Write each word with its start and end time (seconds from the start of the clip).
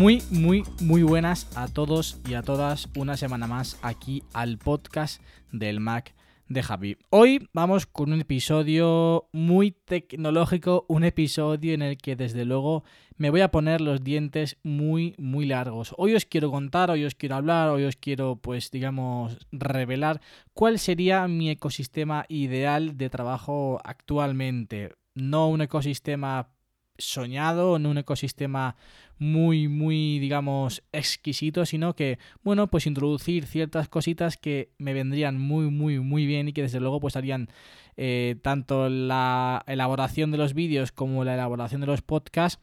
Muy, 0.00 0.22
muy, 0.30 0.62
muy 0.80 1.02
buenas 1.02 1.54
a 1.58 1.68
todos 1.68 2.22
y 2.26 2.32
a 2.32 2.40
todas. 2.40 2.88
Una 2.96 3.18
semana 3.18 3.46
más 3.46 3.78
aquí 3.82 4.22
al 4.32 4.56
podcast 4.56 5.22
del 5.52 5.78
Mac 5.78 6.14
de 6.48 6.62
Javi. 6.62 6.96
Hoy 7.10 7.50
vamos 7.52 7.84
con 7.84 8.14
un 8.14 8.22
episodio 8.22 9.28
muy 9.30 9.72
tecnológico, 9.72 10.86
un 10.88 11.04
episodio 11.04 11.74
en 11.74 11.82
el 11.82 11.98
que 11.98 12.16
desde 12.16 12.46
luego 12.46 12.82
me 13.18 13.28
voy 13.28 13.42
a 13.42 13.50
poner 13.50 13.82
los 13.82 14.02
dientes 14.02 14.56
muy, 14.62 15.14
muy 15.18 15.44
largos. 15.44 15.94
Hoy 15.98 16.14
os 16.14 16.24
quiero 16.24 16.50
contar, 16.50 16.90
hoy 16.90 17.04
os 17.04 17.14
quiero 17.14 17.34
hablar, 17.34 17.68
hoy 17.68 17.84
os 17.84 17.96
quiero, 17.96 18.36
pues, 18.36 18.70
digamos, 18.70 19.36
revelar 19.52 20.22
cuál 20.54 20.78
sería 20.78 21.28
mi 21.28 21.50
ecosistema 21.50 22.24
ideal 22.30 22.96
de 22.96 23.10
trabajo 23.10 23.82
actualmente. 23.84 24.94
No 25.14 25.48
un 25.48 25.60
ecosistema 25.60 26.48
soñado, 26.96 27.78
no 27.78 27.90
un 27.90 27.98
ecosistema 27.98 28.76
muy, 29.20 29.68
muy, 29.68 30.18
digamos, 30.18 30.82
exquisito, 30.92 31.66
sino 31.66 31.94
que, 31.94 32.18
bueno, 32.42 32.68
pues 32.68 32.86
introducir 32.86 33.44
ciertas 33.46 33.88
cositas 33.88 34.38
que 34.38 34.70
me 34.78 34.94
vendrían 34.94 35.38
muy, 35.38 35.70
muy, 35.70 36.00
muy 36.00 36.24
bien 36.24 36.48
y 36.48 36.52
que 36.54 36.62
desde 36.62 36.80
luego 36.80 37.00
pues 37.00 37.16
harían 37.16 37.50
eh, 37.98 38.36
tanto 38.40 38.88
la 38.88 39.62
elaboración 39.66 40.30
de 40.30 40.38
los 40.38 40.54
vídeos 40.54 40.90
como 40.90 41.22
la 41.22 41.34
elaboración 41.34 41.82
de 41.82 41.86
los 41.86 42.00
podcasts 42.00 42.58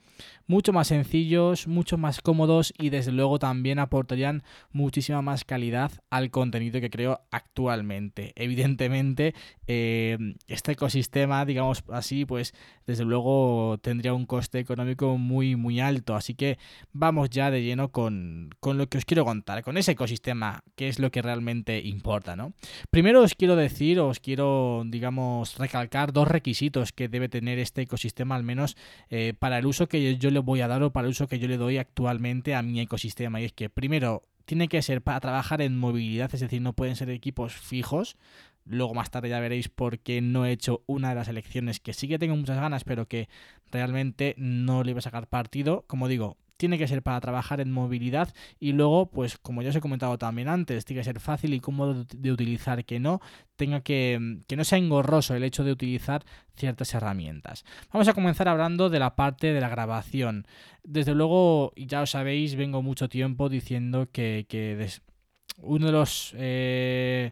mucho 0.47 0.73
más 0.73 0.87
sencillos, 0.87 1.67
mucho 1.67 1.97
más 1.97 2.21
cómodos 2.21 2.73
y 2.77 2.89
desde 2.89 3.11
luego 3.11 3.37
también 3.37 3.79
aportarían 3.79 4.43
muchísima 4.71 5.21
más 5.21 5.43
calidad 5.43 5.91
al 6.09 6.31
contenido 6.31 6.79
que 6.79 6.89
creo 6.89 7.21
actualmente. 7.31 8.33
Evidentemente, 8.35 9.35
eh, 9.67 10.17
este 10.47 10.71
ecosistema, 10.71 11.45
digamos 11.45 11.83
así, 11.91 12.25
pues 12.25 12.53
desde 12.85 13.03
luego 13.03 13.77
tendría 13.81 14.13
un 14.13 14.25
coste 14.25 14.59
económico 14.59 15.17
muy, 15.17 15.55
muy 15.55 15.81
alto. 15.81 16.15
Así 16.15 16.33
que 16.33 16.46
vamos 16.93 17.29
ya 17.29 17.51
de 17.51 17.63
lleno 17.63 17.89
con, 17.91 18.49
con 18.59 18.77
lo 18.77 18.87
que 18.87 18.97
os 18.97 19.05
quiero 19.05 19.25
contar, 19.25 19.63
con 19.63 19.77
ese 19.77 19.91
ecosistema, 19.91 20.63
que 20.75 20.87
es 20.87 20.99
lo 20.99 21.11
que 21.11 21.21
realmente 21.21 21.79
importa, 21.79 22.35
¿no? 22.35 22.53
Primero 22.91 23.21
os 23.21 23.35
quiero 23.35 23.55
decir, 23.55 23.99
os 23.99 24.19
quiero, 24.19 24.83
digamos, 24.85 25.57
recalcar 25.57 26.13
dos 26.13 26.27
requisitos 26.27 26.91
que 26.91 27.09
debe 27.09 27.29
tener 27.29 27.59
este 27.59 27.81
ecosistema, 27.81 28.35
al 28.35 28.43
menos 28.43 28.77
eh, 29.09 29.33
para 29.37 29.57
el 29.57 29.65
uso 29.65 29.87
que 29.87 30.17
yo 30.17 30.31
le 30.31 30.39
voy 30.39 30.61
a 30.61 30.67
dar 30.67 30.83
o 30.83 30.91
para 30.91 31.07
el 31.07 31.11
uso 31.11 31.27
que 31.27 31.39
yo 31.39 31.47
le 31.47 31.57
doy 31.57 31.77
actualmente 31.77 32.55
a 32.55 32.61
mi 32.61 32.79
ecosistema. 32.79 33.41
Y 33.41 33.45
es 33.45 33.53
que, 33.53 33.69
primero, 33.69 34.23
tiene 34.47 34.69
que 34.69 34.81
ser 34.81 35.01
para 35.01 35.19
trabajar 35.19 35.61
en 35.61 35.77
movilidad, 35.77 36.33
es 36.33 36.39
decir, 36.39 36.61
no 36.61 36.73
pueden 36.73 36.95
ser 36.95 37.09
equipos 37.09 37.53
fijos. 37.53 38.15
Luego 38.67 38.93
más 38.93 39.11
tarde 39.11 39.29
ya 39.29 39.39
veréis 39.39 39.69
por 39.69 39.99
qué 39.99 40.21
no 40.21 40.45
he 40.45 40.51
hecho 40.51 40.83
una 40.85 41.09
de 41.09 41.15
las 41.15 41.27
elecciones 41.27 41.79
que 41.79 41.93
sí 41.93 42.07
que 42.07 42.19
tengo 42.19 42.35
muchas 42.35 42.59
ganas, 42.59 42.83
pero 42.83 43.07
que 43.07 43.29
realmente 43.71 44.35
no 44.37 44.83
le 44.83 44.91
iba 44.91 44.99
a 44.99 45.01
sacar 45.01 45.27
partido. 45.27 45.85
Como 45.87 46.07
digo, 46.07 46.37
tiene 46.57 46.77
que 46.77 46.87
ser 46.87 47.03
para 47.03 47.21
trabajar 47.21 47.61
en 47.61 47.71
movilidad 47.71 48.33
y 48.59 48.73
luego, 48.73 49.09
pues 49.09 49.37
como 49.37 49.61
ya 49.61 49.69
os 49.69 49.75
he 49.75 49.81
comentado 49.81 50.17
también 50.17 50.47
antes, 50.47 50.85
tiene 50.85 51.01
que 51.01 51.05
ser 51.05 51.19
fácil 51.19 51.53
y 51.53 51.59
cómodo 51.59 52.05
de 52.13 52.31
utilizar, 52.31 52.83
que 52.83 52.99
no 52.99 53.21
tenga 53.55 53.81
que, 53.81 54.39
que 54.47 54.55
no 54.55 54.63
sea 54.63 54.79
engorroso 54.79 55.35
el 55.35 55.43
hecho 55.43 55.63
de 55.63 55.71
utilizar 55.71 56.25
ciertas 56.55 56.93
herramientas. 56.93 57.63
Vamos 57.93 58.07
a 58.07 58.13
comenzar 58.13 58.47
hablando 58.47 58.89
de 58.89 58.99
la 58.99 59.15
parte 59.15 59.53
de 59.53 59.61
la 59.61 59.69
grabación. 59.69 60.47
Desde 60.83 61.13
luego, 61.13 61.73
ya 61.75 62.01
os 62.01 62.11
sabéis, 62.11 62.55
vengo 62.55 62.81
mucho 62.81 63.07
tiempo 63.07 63.49
diciendo 63.49 64.09
que, 64.11 64.45
que 64.49 64.89
uno 65.57 65.85
de 65.85 65.91
los, 65.91 66.33
eh, 66.37 67.31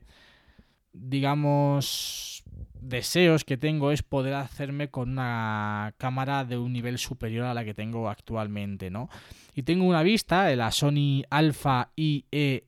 digamos, 0.96 2.44
deseos 2.74 3.44
que 3.44 3.58
tengo 3.58 3.92
es 3.92 4.04
poder 4.04 4.34
hacerme 4.34 4.90
con 4.90 5.12
una 5.12 5.94
cámara 5.98 6.46
de 6.46 6.58
un 6.58 6.74
nivel 6.74 6.98
superior 6.98 7.46
a 7.46 7.54
la 7.54 7.66
que 7.66 7.74
tengo 7.74 8.10
actualmente, 8.10 8.90
¿no? 8.90 9.10
Y 9.54 9.64
tengo 9.64 9.86
una 9.86 10.04
vista 10.04 10.46
de 10.46 10.56
la 10.56 10.72
Sony 10.72 11.24
Alpha 11.30 11.92
IE 11.96 12.66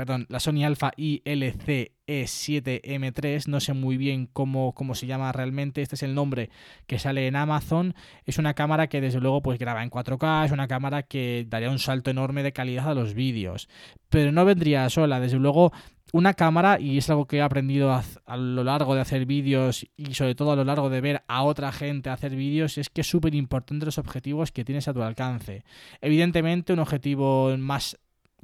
perdón, 0.00 0.24
la 0.30 0.40
Sony 0.40 0.64
Alpha 0.64 0.92
ILC 0.96 1.92
E7M3, 2.06 3.48
no 3.48 3.60
sé 3.60 3.74
muy 3.74 3.98
bien 3.98 4.30
cómo, 4.32 4.72
cómo, 4.72 4.94
se 4.94 5.06
llama 5.06 5.30
realmente, 5.30 5.82
este 5.82 5.94
es 5.94 6.02
el 6.02 6.14
nombre 6.14 6.48
que 6.86 6.98
sale 6.98 7.26
en 7.26 7.36
Amazon, 7.36 7.94
es 8.24 8.38
una 8.38 8.54
cámara 8.54 8.86
que 8.86 9.02
desde 9.02 9.20
luego 9.20 9.42
pues 9.42 9.58
graba 9.58 9.82
en 9.82 9.90
4K, 9.90 10.46
es 10.46 10.52
una 10.52 10.68
cámara 10.68 11.02
que 11.02 11.44
daría 11.46 11.68
un 11.68 11.78
salto 11.78 12.10
enorme 12.10 12.42
de 12.42 12.54
calidad 12.54 12.88
a 12.88 12.94
los 12.94 13.12
vídeos, 13.12 13.68
pero 14.08 14.32
no 14.32 14.46
vendría 14.46 14.88
sola, 14.88 15.20
desde 15.20 15.38
luego 15.38 15.70
una 16.12 16.34
cámara, 16.34 16.80
y 16.80 16.98
es 16.98 17.08
algo 17.10 17.26
que 17.26 17.38
he 17.38 17.42
aprendido 17.42 17.92
a, 17.92 18.36
lo 18.36 18.64
largo 18.64 18.94
de 18.94 19.00
hacer 19.00 19.26
vídeos 19.26 19.86
y 19.96 20.14
sobre 20.14 20.34
todo 20.34 20.52
a 20.52 20.56
lo 20.56 20.64
largo 20.64 20.90
de 20.90 21.00
ver 21.00 21.22
a 21.28 21.42
otra 21.42 21.72
gente 21.72 22.10
hacer 22.10 22.34
vídeos, 22.34 22.78
es 22.78 22.88
que 22.90 23.02
es 23.02 23.06
súper 23.06 23.34
importante 23.34 23.86
los 23.86 23.98
objetivos 23.98 24.52
que 24.52 24.64
tienes 24.64 24.88
a 24.88 24.94
tu 24.94 25.02
alcance. 25.02 25.64
Evidentemente 26.00 26.72
un 26.72 26.78
objetivo 26.78 27.56
más 27.58 27.98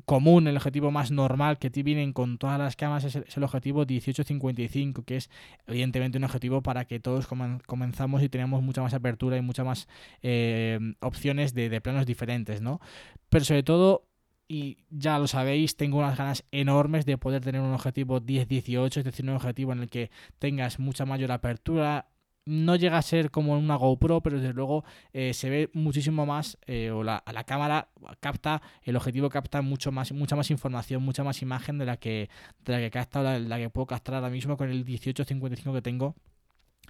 común, 0.04 0.46
el 0.46 0.56
objetivo 0.56 0.90
más 0.90 1.10
normal 1.10 1.58
que 1.58 1.70
te 1.70 1.82
vienen 1.82 2.12
con 2.12 2.38
todas 2.38 2.58
las 2.58 2.76
cámaras 2.76 3.04
es 3.04 3.36
el, 3.36 3.44
objetivo 3.44 3.80
1855, 3.80 5.04
que 5.04 5.16
es 5.16 5.30
evidentemente 5.66 6.18
un 6.18 6.24
objetivo 6.24 6.62
para 6.62 6.84
que 6.84 7.00
todos 7.00 7.26
comenzamos 7.26 8.22
y 8.22 8.28
tenemos 8.28 8.62
mucha 8.62 8.82
más 8.82 8.94
apertura 8.94 9.36
y 9.36 9.42
muchas 9.42 9.66
más 9.66 9.88
eh, 10.22 10.78
opciones 11.00 11.54
de, 11.54 11.68
de 11.68 11.80
planos 11.80 12.06
diferentes, 12.06 12.60
¿no? 12.60 12.80
Pero 13.28 13.44
sobre 13.44 13.62
todo 13.62 14.05
y 14.48 14.78
ya 14.90 15.18
lo 15.18 15.26
sabéis, 15.26 15.76
tengo 15.76 15.98
unas 15.98 16.16
ganas 16.16 16.44
enormes 16.52 17.04
de 17.06 17.18
poder 17.18 17.42
tener 17.42 17.60
un 17.60 17.72
objetivo 17.72 18.20
10-18, 18.20 18.98
es 18.98 19.04
decir, 19.04 19.24
un 19.24 19.34
objetivo 19.36 19.72
en 19.72 19.80
el 19.80 19.90
que 19.90 20.10
tengas 20.38 20.78
mucha 20.78 21.04
mayor 21.04 21.32
apertura. 21.32 22.08
No 22.44 22.76
llega 22.76 22.96
a 22.98 23.02
ser 23.02 23.32
como 23.32 23.58
una 23.58 23.74
GoPro, 23.74 24.22
pero 24.22 24.38
desde 24.38 24.54
luego 24.54 24.84
eh, 25.12 25.34
se 25.34 25.50
ve 25.50 25.70
muchísimo 25.72 26.26
más, 26.26 26.58
eh, 26.66 26.92
o 26.92 27.02
la, 27.02 27.24
la, 27.32 27.42
cámara 27.42 27.88
capta, 28.20 28.62
el 28.84 28.94
objetivo 28.94 29.28
capta 29.30 29.62
mucho 29.62 29.90
más, 29.90 30.12
mucha 30.12 30.36
más 30.36 30.50
información, 30.52 31.02
mucha 31.02 31.24
más 31.24 31.42
imagen 31.42 31.78
de 31.78 31.86
la 31.86 31.96
que, 31.96 32.30
de 32.64 32.72
la 32.72 32.78
que 32.78 32.90
capta, 32.92 33.20
la, 33.22 33.38
la 33.40 33.58
que 33.58 33.68
puedo 33.68 33.86
captar 33.86 34.14
ahora 34.14 34.30
mismo 34.30 34.56
con 34.56 34.70
el 34.70 34.84
1855 34.84 35.72
que 35.72 35.82
tengo 35.82 36.14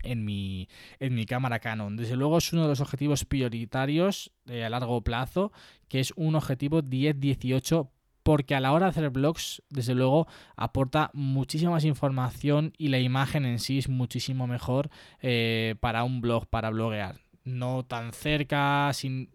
en 0.06 0.24
mi, 0.24 0.68
en 0.98 1.14
mi 1.14 1.26
cámara 1.26 1.58
Canon. 1.58 1.96
Desde 1.96 2.16
luego 2.16 2.38
es 2.38 2.52
uno 2.52 2.62
de 2.62 2.68
los 2.68 2.80
objetivos 2.80 3.24
prioritarios 3.24 4.32
eh, 4.46 4.64
a 4.64 4.70
largo 4.70 5.02
plazo, 5.02 5.52
que 5.88 6.00
es 6.00 6.12
un 6.16 6.34
objetivo 6.34 6.82
10-18 6.82 7.88
porque 8.22 8.56
a 8.56 8.60
la 8.60 8.72
hora 8.72 8.86
de 8.86 8.90
hacer 8.90 9.10
blogs, 9.10 9.62
desde 9.70 9.94
luego, 9.94 10.26
aporta 10.56 11.10
muchísima 11.12 11.70
más 11.70 11.84
información 11.84 12.72
y 12.76 12.88
la 12.88 12.98
imagen 12.98 13.44
en 13.44 13.60
sí 13.60 13.78
es 13.78 13.88
muchísimo 13.88 14.48
mejor 14.48 14.90
eh, 15.22 15.76
para 15.78 16.02
un 16.02 16.20
blog, 16.20 16.48
para 16.48 16.70
bloguear 16.70 17.20
no 17.46 17.84
tan 17.84 18.12
cerca, 18.12 18.90
sin 18.92 19.30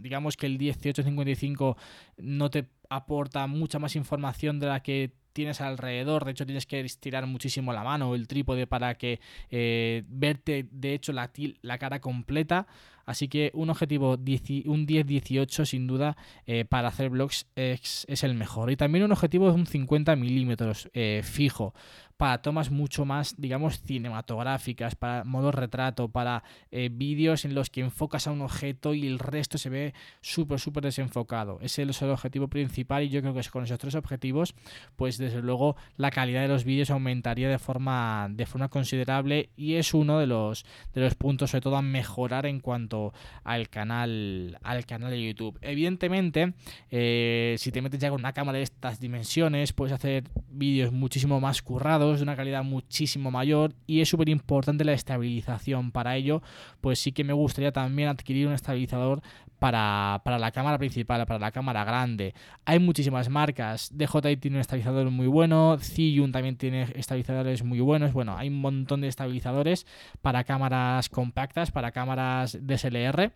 digamos 0.00 0.36
que 0.36 0.46
el 0.46 0.58
1855 0.58 1.76
no 2.18 2.50
te 2.50 2.68
aporta 2.88 3.46
mucha 3.46 3.78
más 3.78 3.96
información 3.96 4.60
de 4.60 4.68
la 4.68 4.80
que 4.80 5.12
tienes 5.32 5.60
alrededor. 5.60 6.24
De 6.24 6.32
hecho, 6.32 6.46
tienes 6.46 6.66
que 6.66 6.80
estirar 6.80 7.26
muchísimo 7.26 7.72
la 7.72 7.84
mano 7.84 8.10
o 8.10 8.14
el 8.14 8.28
trípode 8.28 8.66
para 8.66 8.96
que 8.96 9.20
eh, 9.50 10.04
verte, 10.08 10.68
de 10.70 10.94
hecho, 10.94 11.12
la, 11.12 11.30
la 11.62 11.78
cara 11.78 12.00
completa. 12.00 12.66
Así 13.08 13.26
que 13.28 13.50
un 13.54 13.70
objetivo, 13.70 14.10
un 14.10 14.86
10-18 14.86 15.64
sin 15.64 15.86
duda 15.86 16.14
eh, 16.44 16.66
para 16.66 16.88
hacer 16.88 17.08
vlogs 17.08 17.46
es, 17.56 18.04
el 18.22 18.34
mejor. 18.34 18.70
Y 18.70 18.76
también 18.76 19.02
un 19.02 19.12
objetivo 19.12 19.46
de 19.46 19.54
un 19.54 19.66
50 19.66 20.14
milímetros 20.14 20.90
eh, 20.92 21.22
fijo 21.24 21.72
para 22.18 22.42
tomas 22.42 22.70
mucho 22.72 23.04
más, 23.04 23.36
digamos, 23.38 23.80
cinematográficas, 23.80 24.96
para 24.96 25.22
modo 25.22 25.52
retrato, 25.52 26.08
para 26.08 26.42
eh, 26.72 26.90
vídeos 26.92 27.44
en 27.44 27.54
los 27.54 27.70
que 27.70 27.80
enfocas 27.80 28.26
a 28.26 28.32
un 28.32 28.42
objeto 28.42 28.92
y 28.92 29.06
el 29.06 29.20
resto 29.20 29.56
se 29.56 29.70
ve 29.70 29.94
súper, 30.20 30.58
súper 30.58 30.82
desenfocado. 30.82 31.60
Ese 31.62 31.84
es 31.84 32.02
el 32.02 32.10
objetivo 32.10 32.48
principal 32.48 33.04
y 33.04 33.08
yo 33.08 33.20
creo 33.20 33.34
que 33.34 33.48
con 33.50 33.62
esos 33.62 33.78
tres 33.78 33.94
objetivos, 33.94 34.56
pues 34.96 35.16
desde 35.16 35.40
luego 35.40 35.76
la 35.96 36.10
calidad 36.10 36.42
de 36.42 36.48
los 36.48 36.64
vídeos 36.64 36.90
aumentaría 36.90 37.48
de 37.48 37.60
forma, 37.60 38.26
de 38.30 38.46
forma 38.46 38.68
considerable 38.68 39.50
y 39.56 39.74
es 39.74 39.94
uno 39.94 40.18
de 40.18 40.26
los, 40.26 40.66
de 40.94 41.02
los 41.02 41.14
puntos, 41.14 41.52
sobre 41.52 41.62
todo 41.62 41.76
a 41.76 41.82
mejorar 41.82 42.46
en 42.46 42.58
cuanto 42.58 42.97
al 43.44 43.68
canal, 43.68 44.58
al 44.62 44.86
canal 44.86 45.10
de 45.10 45.22
YouTube. 45.22 45.58
Evidentemente, 45.62 46.54
eh, 46.90 47.56
si 47.58 47.72
te 47.72 47.82
metes 47.82 48.00
ya 48.00 48.10
con 48.10 48.20
una 48.20 48.32
cámara 48.32 48.58
de 48.58 48.64
estas 48.64 49.00
dimensiones, 49.00 49.72
puedes 49.72 49.92
hacer 49.92 50.24
vídeos 50.50 50.92
muchísimo 50.92 51.40
más 51.40 51.62
currados, 51.62 52.18
de 52.18 52.22
una 52.22 52.36
calidad 52.36 52.64
muchísimo 52.64 53.30
mayor, 53.30 53.74
y 53.86 54.00
es 54.00 54.08
súper 54.08 54.28
importante 54.28 54.84
la 54.84 54.92
estabilización. 54.92 55.90
Para 55.90 56.16
ello, 56.16 56.42
pues 56.80 56.98
sí 56.98 57.12
que 57.12 57.24
me 57.24 57.32
gustaría 57.32 57.72
también 57.72 58.08
adquirir 58.08 58.46
un 58.46 58.52
estabilizador 58.52 59.22
para, 59.58 60.20
la 60.24 60.50
cámara 60.52 60.78
principal, 60.78 61.26
para 61.26 61.38
la 61.38 61.50
cámara 61.50 61.84
grande. 61.84 62.34
Hay 62.64 62.78
muchísimas 62.78 63.28
marcas. 63.28 63.90
DJI 63.92 64.36
tiene 64.36 64.56
un 64.56 64.60
estabilizador 64.60 65.10
muy 65.10 65.26
bueno, 65.26 65.76
Zhiyun 65.78 66.32
también 66.32 66.56
tiene 66.56 66.86
estabilizadores 66.94 67.62
muy 67.64 67.80
buenos. 67.80 68.12
Bueno, 68.12 68.36
hay 68.36 68.48
un 68.48 68.60
montón 68.60 69.00
de 69.00 69.08
estabilizadores 69.08 69.86
para 70.22 70.44
cámaras 70.44 71.08
compactas, 71.08 71.70
para 71.70 71.92
cámaras 71.92 72.58
DSLR. 72.60 73.32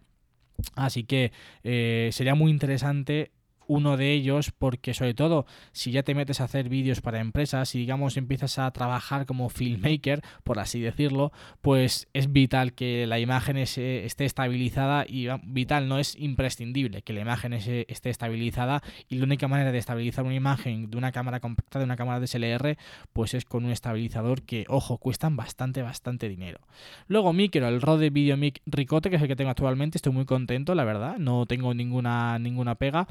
Así 0.76 1.04
que 1.04 1.32
eh, 1.64 2.10
sería 2.12 2.34
muy 2.34 2.50
interesante 2.50 3.32
uno 3.72 3.96
de 3.96 4.12
ellos 4.12 4.52
porque 4.56 4.92
sobre 4.92 5.14
todo 5.14 5.46
si 5.72 5.92
ya 5.92 6.02
te 6.02 6.14
metes 6.14 6.40
a 6.40 6.44
hacer 6.44 6.69
vídeos 6.69 7.00
para 7.00 7.20
empresas 7.20 7.74
y 7.74 7.78
digamos 7.78 8.16
empiezas 8.16 8.58
a 8.58 8.70
trabajar 8.70 9.24
como 9.24 9.48
filmmaker, 9.48 10.22
por 10.44 10.58
así 10.58 10.80
decirlo, 10.80 11.32
pues 11.62 12.08
es 12.12 12.32
vital 12.32 12.74
que 12.74 13.06
la 13.06 13.19
imagen 13.19 13.56
esté 13.56 14.24
estabilizada 14.24 15.06
y 15.08 15.28
vital 15.44 15.88
no 15.88 15.98
es 15.98 16.16
imprescindible 16.19 17.02
que 17.02 17.12
la 17.12 17.20
imagen 17.20 17.52
esté 17.54 18.10
estabilizada 18.10 18.82
y 19.08 19.16
la 19.16 19.24
única 19.24 19.48
manera 19.48 19.72
de 19.72 19.78
estabilizar 19.78 20.25
una 20.25 20.34
imagen 20.34 20.90
de 20.90 20.98
una 20.98 21.12
cámara 21.12 21.40
compacta, 21.40 21.78
de 21.78 21.86
una 21.86 21.96
cámara 21.96 22.20
DSLR, 22.20 22.76
pues 23.12 23.34
es 23.34 23.44
con 23.44 23.64
un 23.64 23.70
estabilizador 23.70 24.42
que, 24.42 24.64
ojo, 24.68 24.98
cuestan 24.98 25.36
bastante, 25.36 25.82
bastante 25.82 26.28
dinero. 26.28 26.60
Luego 27.08 27.32
micro, 27.32 27.66
el 27.68 27.80
Rode 27.80 28.10
VideoMic 28.10 28.60
Ricote, 28.66 29.08
que 29.08 29.16
es 29.16 29.22
el 29.22 29.28
que 29.28 29.36
tengo 29.36 29.50
actualmente, 29.50 29.98
estoy 29.98 30.12
muy 30.12 30.25
contento, 30.25 30.75
la 30.75 30.84
verdad, 30.84 31.16
no 31.18 31.46
tengo 31.46 31.75
ninguna, 31.75 32.38
ninguna 32.38 32.75
pega. 32.75 33.06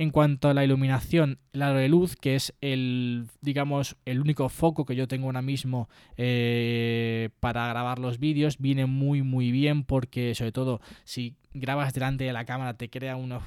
En 0.00 0.08
cuanto 0.12 0.48
a 0.48 0.54
la 0.54 0.64
iluminación, 0.64 1.40
el 1.52 1.60
aro 1.60 1.78
de 1.78 1.90
luz, 1.90 2.16
que 2.16 2.34
es 2.34 2.54
el, 2.62 3.26
digamos, 3.42 3.98
el 4.06 4.18
único 4.22 4.48
foco 4.48 4.86
que 4.86 4.96
yo 4.96 5.06
tengo 5.06 5.26
ahora 5.26 5.42
mismo 5.42 5.90
eh, 6.16 7.28
para 7.38 7.68
grabar 7.68 7.98
los 7.98 8.18
vídeos, 8.18 8.56
viene 8.56 8.86
muy 8.86 9.20
muy 9.20 9.52
bien 9.52 9.84
porque 9.84 10.34
sobre 10.34 10.52
todo 10.52 10.80
si 11.04 11.34
grabas 11.52 11.92
delante 11.92 12.24
de 12.24 12.32
la 12.32 12.46
cámara 12.46 12.78
te 12.78 12.88
crea 12.88 13.16
una, 13.16 13.42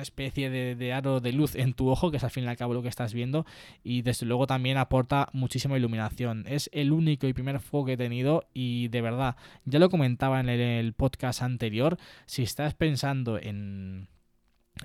especie 0.00 0.48
de, 0.48 0.74
de, 0.74 0.94
aro 0.94 1.20
de 1.20 1.34
luz 1.34 1.54
en 1.54 1.74
tu 1.74 1.90
ojo, 1.90 2.10
que 2.10 2.16
es 2.16 2.24
al 2.24 2.30
fin 2.30 2.44
y 2.44 2.46
al 2.46 2.56
cabo 2.56 2.72
lo 2.72 2.80
que 2.80 2.88
estás 2.88 3.12
viendo, 3.12 3.44
y 3.84 4.00
desde 4.00 4.24
luego 4.24 4.46
también 4.46 4.78
aporta 4.78 5.28
muchísima 5.34 5.76
iluminación. 5.76 6.46
Es 6.48 6.70
el 6.72 6.92
único 6.92 7.26
y 7.26 7.34
primer 7.34 7.60
foco 7.60 7.84
que 7.84 7.92
he 7.92 7.98
tenido 7.98 8.48
y 8.54 8.88
de 8.88 9.02
verdad, 9.02 9.36
ya 9.66 9.78
lo 9.78 9.90
comentaba 9.90 10.40
en 10.40 10.48
el 10.48 10.94
podcast 10.94 11.42
anterior, 11.42 11.98
si 12.24 12.42
estás 12.42 12.72
pensando 12.72 13.38
en 13.38 14.08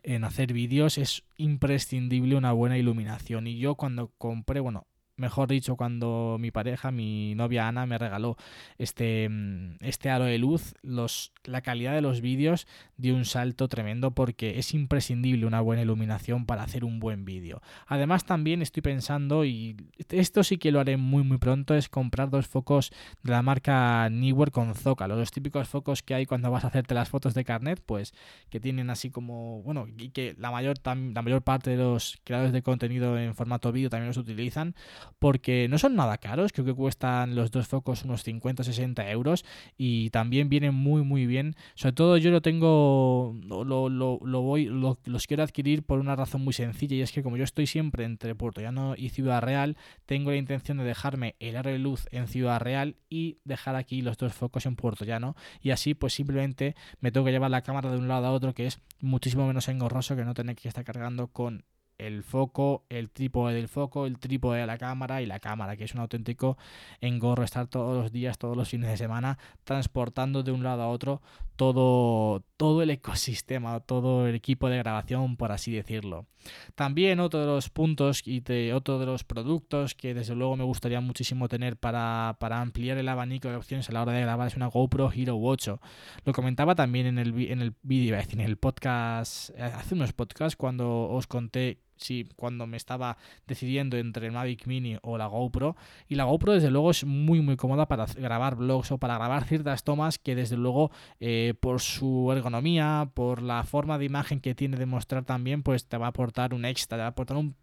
en 0.04 0.24
hacer 0.24 0.54
vídeos 0.54 0.98
es 0.98 1.24
imprescindible 1.38 2.36
una 2.36 2.52
buena 2.52 2.78
iluminación. 2.78 3.48
Y 3.48 3.58
yo 3.58 3.76
cuando 3.76 4.12
compré, 4.18 4.60
bueno, 4.60 4.88
mejor 5.18 5.48
dicho, 5.48 5.76
cuando 5.76 6.38
mi 6.40 6.52
pareja, 6.52 6.92
mi 6.92 7.36
novia 7.36 7.68
Ana, 7.68 7.86
me 7.86 7.98
regaló 7.98 8.38
este, 8.78 9.30
mm, 9.30 9.78
este 9.82 10.10
aro 10.10 10.26
de 10.26 10.38
luz, 10.38 10.74
los, 10.82 11.32
la 11.44 11.62
calidad 11.62 11.94
de 11.94 12.02
los 12.02 12.22
vídeos 12.22 12.68
dio 12.98 13.16
un 13.16 13.26
salto 13.26 13.68
tremendo 13.68 14.12
porque 14.12 14.60
es 14.60 14.74
imprescindible 14.74 15.46
una 15.46 15.62
buena 15.62 15.82
iluminación 15.82 16.46
para 16.46 16.64
hacer 16.64 16.84
un 16.84 17.00
buen 17.00 17.26
vídeo. 17.26 17.62
Además 17.88 18.26
también 18.26 18.62
estoy 18.62 18.82
pensando, 18.82 19.46
y 19.46 19.78
esto 20.10 20.44
sí 20.44 20.58
que 20.58 20.72
lo 20.72 20.80
haré 20.80 20.98
muy 20.98 21.24
muy 21.24 21.38
pronto, 21.38 21.76
es 21.76 21.90
comprar 21.90 22.30
dos 22.30 22.48
focos 22.48 22.92
de 23.24 23.32
la 23.32 23.42
marca 23.42 24.10
Newer 24.10 24.52
con 24.52 24.76
Zócalo, 24.76 25.16
los 25.16 25.32
típicos 25.32 25.68
focos 25.70 26.04
que 26.04 26.14
hay 26.16 26.26
cuando 26.26 26.52
vas 26.52 26.64
a 26.66 26.68
hacerte 26.68 26.94
las 26.94 27.10
fotos 27.10 27.34
de 27.34 27.46
carnet, 27.46 27.82
pues 27.86 28.14
que 28.50 28.60
tienen 28.60 28.90
así 28.90 29.12
como, 29.12 29.62
bueno, 29.64 29.88
y 29.98 30.10
que 30.10 30.36
la 30.38 30.52
mayor, 30.52 30.78
la 30.84 31.22
mayor 31.22 31.42
parte 31.42 31.72
de 31.72 31.78
los 31.78 32.20
creadores 32.24 32.54
de 32.54 32.62
contenido 32.62 33.18
en 33.18 33.34
formato 33.36 33.72
vídeo 33.72 33.90
también 33.90 34.08
los 34.08 34.18
utilizan 34.18 34.76
porque 35.20 35.68
no 35.70 35.78
son 35.78 35.96
nada 35.96 36.18
caros, 36.18 36.52
creo 36.52 36.66
que 36.66 36.74
cuestan 36.74 37.36
los 37.36 37.52
dos 37.52 37.68
focos 37.68 38.04
unos 38.04 38.26
50-60 38.26 39.10
euros 39.10 39.46
y 39.78 40.10
también 40.10 40.50
vienen 40.50 40.74
muy 40.74 41.04
muy 41.04 41.26
bien. 41.26 41.56
Sobre 41.76 41.94
todo 41.94 42.18
yo 42.18 42.32
lo 42.32 42.42
tengo, 42.42 43.36
lo, 43.46 43.64
lo, 43.64 43.90
lo 43.90 44.42
voy, 44.42 44.66
los 44.66 45.28
quiero 45.28 45.44
adquirir 45.44 45.84
por 45.84 46.00
una 46.00 46.16
razón 46.16 46.44
muy 46.44 46.54
sencilla 46.54 46.96
y 46.96 47.02
es 47.02 47.12
que 47.12 47.24
como 47.24 47.38
yo 47.38 47.44
estoy 47.44 47.68
siempre 47.68 48.06
entre 48.06 48.36
Puerto 48.36 48.62
Llano 48.62 48.96
y 48.98 49.10
Ciudad 49.10 49.42
Real, 49.42 49.78
tengo 50.06 50.32
la 50.32 50.38
intención 50.38 50.78
de 50.78 50.84
dejarme 50.84 51.36
el 51.40 51.56
aro 51.56 51.70
de 51.70 51.80
luz 51.80 52.08
en 52.12 52.28
Ciudad 52.28 52.60
Real 52.60 52.96
y 53.10 53.38
dejar 53.44 53.76
aquí 53.76 54.02
los 54.02 54.18
dos 54.18 54.34
focos 54.34 54.66
en 54.66 54.76
Puerto 54.76 55.06
Llano 55.06 55.36
y 55.62 55.72
así 55.72 55.94
pues 55.94 56.14
simplemente 56.14 56.76
me 57.00 57.12
tengo 57.12 57.26
que 57.26 57.32
llevar 57.32 57.52
la 57.52 57.62
cámara 57.62 57.92
de 57.92 57.98
un 57.98 58.08
lado 58.08 58.28
a 58.28 58.32
otro 58.32 58.54
que 58.54 58.68
es 58.68 58.80
muchísimo 59.00 59.48
menos 59.48 59.68
engorroso 59.68 60.16
que 60.16 60.26
no 60.26 60.34
tener 60.34 60.56
que 60.56 60.68
estar 60.68 60.84
cargando 60.84 61.28
con 61.28 61.64
el 61.98 62.24
foco, 62.24 62.86
el 62.90 63.10
trípode 63.10 63.56
del 63.56 63.68
foco, 63.68 64.06
el 64.06 64.20
trípode 64.20 64.60
de 64.60 64.68
la 64.68 64.78
cámara 64.78 65.22
y 65.22 65.26
la 65.26 65.40
cámara, 65.40 65.78
que 65.78 65.86
es 65.86 65.94
un 65.94 66.02
auténtico 66.02 66.58
engorro 67.02 67.44
estar 67.44 67.68
todos 67.68 67.96
los 67.98 68.12
días, 68.12 68.38
todos 68.38 68.58
los 68.58 68.70
fines 68.70 68.90
de 68.90 68.98
semana, 68.98 69.38
transportando 69.64 70.44
de 70.44 70.52
un 70.52 70.64
lado 70.64 70.84
a 70.84 70.90
otro 70.90 71.22
todo, 71.56 72.44
todo 72.58 72.82
el 72.84 72.90
ecosistema, 72.92 73.80
todo 73.80 74.28
el 74.28 74.36
equipo 74.36 74.70
de 74.70 74.78
grabación, 74.78 75.38
por 75.38 75.52
así 75.52 75.72
decirlo. 75.72 76.28
También 76.76 77.20
otro 77.20 77.40
de 77.40 77.48
los 77.48 77.70
puntos 77.70 78.22
y 78.26 78.44
otro 78.72 79.00
de 79.00 79.06
los 79.08 79.24
productos 79.24 79.96
que 79.96 80.14
desde 80.14 80.36
luego 80.36 80.56
me 80.56 80.64
gustaría 80.64 81.02
muchísimo 81.02 81.48
tener 81.48 81.76
para, 81.78 82.38
para 82.40 82.62
ampliar 82.62 82.98
el 82.98 83.10
abanico 83.10 83.50
de 83.50 83.56
opciones 83.56 83.90
a 83.90 83.94
la 83.94 84.04
hora 84.04 84.14
de 84.14 84.22
grabar 84.22 84.48
es 84.48 84.56
una 84.56 84.68
GoPro 84.68 85.12
Hero 85.12 85.38
8. 85.42 85.82
Lo 86.24 86.34
comentaba 86.34 86.76
también 86.76 87.08
en 87.08 87.18
el, 87.18 87.52
en 87.52 87.62
el 87.62 87.74
vídeo, 87.82 88.16
en 88.16 88.42
el 88.42 88.58
podcast, 88.58 89.50
eh, 89.52 89.64
hace 89.64 89.96
unos 89.96 90.14
podcasts 90.14 90.56
cuando 90.56 91.10
os 91.10 91.26
conté 91.26 91.80
si 91.98 92.28
cuando 92.36 92.68
me 92.68 92.78
estaba 92.78 93.18
decidiendo 93.48 93.98
entre 93.98 94.28
el 94.28 94.32
Mavic 94.32 94.68
Mini 94.68 94.98
o 95.02 95.18
la 95.18 95.28
GoPro. 95.28 95.76
Y 96.08 96.16
la 96.16 96.26
GoPro, 96.26 96.54
desde 96.54 96.72
luego, 96.72 96.92
es 96.92 97.04
muy, 97.04 97.42
muy 97.42 97.56
cómoda 97.56 97.88
para 97.88 98.06
grabar 98.06 98.56
vlogs 98.56 98.92
o 98.92 98.98
para 98.98 99.16
grabar 99.16 99.46
ciertas 99.46 99.84
tomas 99.84 100.18
que, 100.18 100.36
desde 100.36 100.58
luego, 100.58 100.92
eh, 101.20 101.54
por 101.60 101.82
su 101.82 102.32
ergonomía, 102.32 103.10
por 103.14 103.42
la 103.42 103.64
forma 103.64 103.98
de 103.98 104.06
imagen 104.06 104.40
que 104.40 104.56
tiene 104.56 104.78
de 104.78 104.86
mostrar 104.86 105.26
también, 105.26 105.64
pues 105.64 105.88
te 105.88 105.98
va 105.98 106.08
a 106.08 106.10
aportar 106.10 106.54
un 106.54 106.66
extra, 106.66 106.98
te 106.98 107.02
va 107.02 107.08
a 107.08 107.10
aportar 107.10 107.38
un 107.38 107.56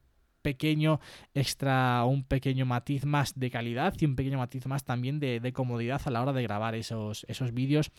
pequeño 0.43 1.00
extra, 1.35 2.05
un 2.05 2.25
pequeño 2.25 2.67
matiz 2.67 3.05
más 3.05 3.39
de 3.39 3.50
calidad 3.50 3.94
y 3.99 4.05
un 4.05 4.17
pequeño 4.17 4.39
matiz 4.39 4.67
más 4.67 4.85
también 4.85 5.21
de, 5.21 5.53
comodidad 5.53 6.00
a 6.05 6.11
la 6.11 6.23
hora 6.23 6.33
de 6.33 6.43
grabar 6.43 6.75
esos, 6.75 7.25
esos 7.29 7.53
vídeos 7.53 7.91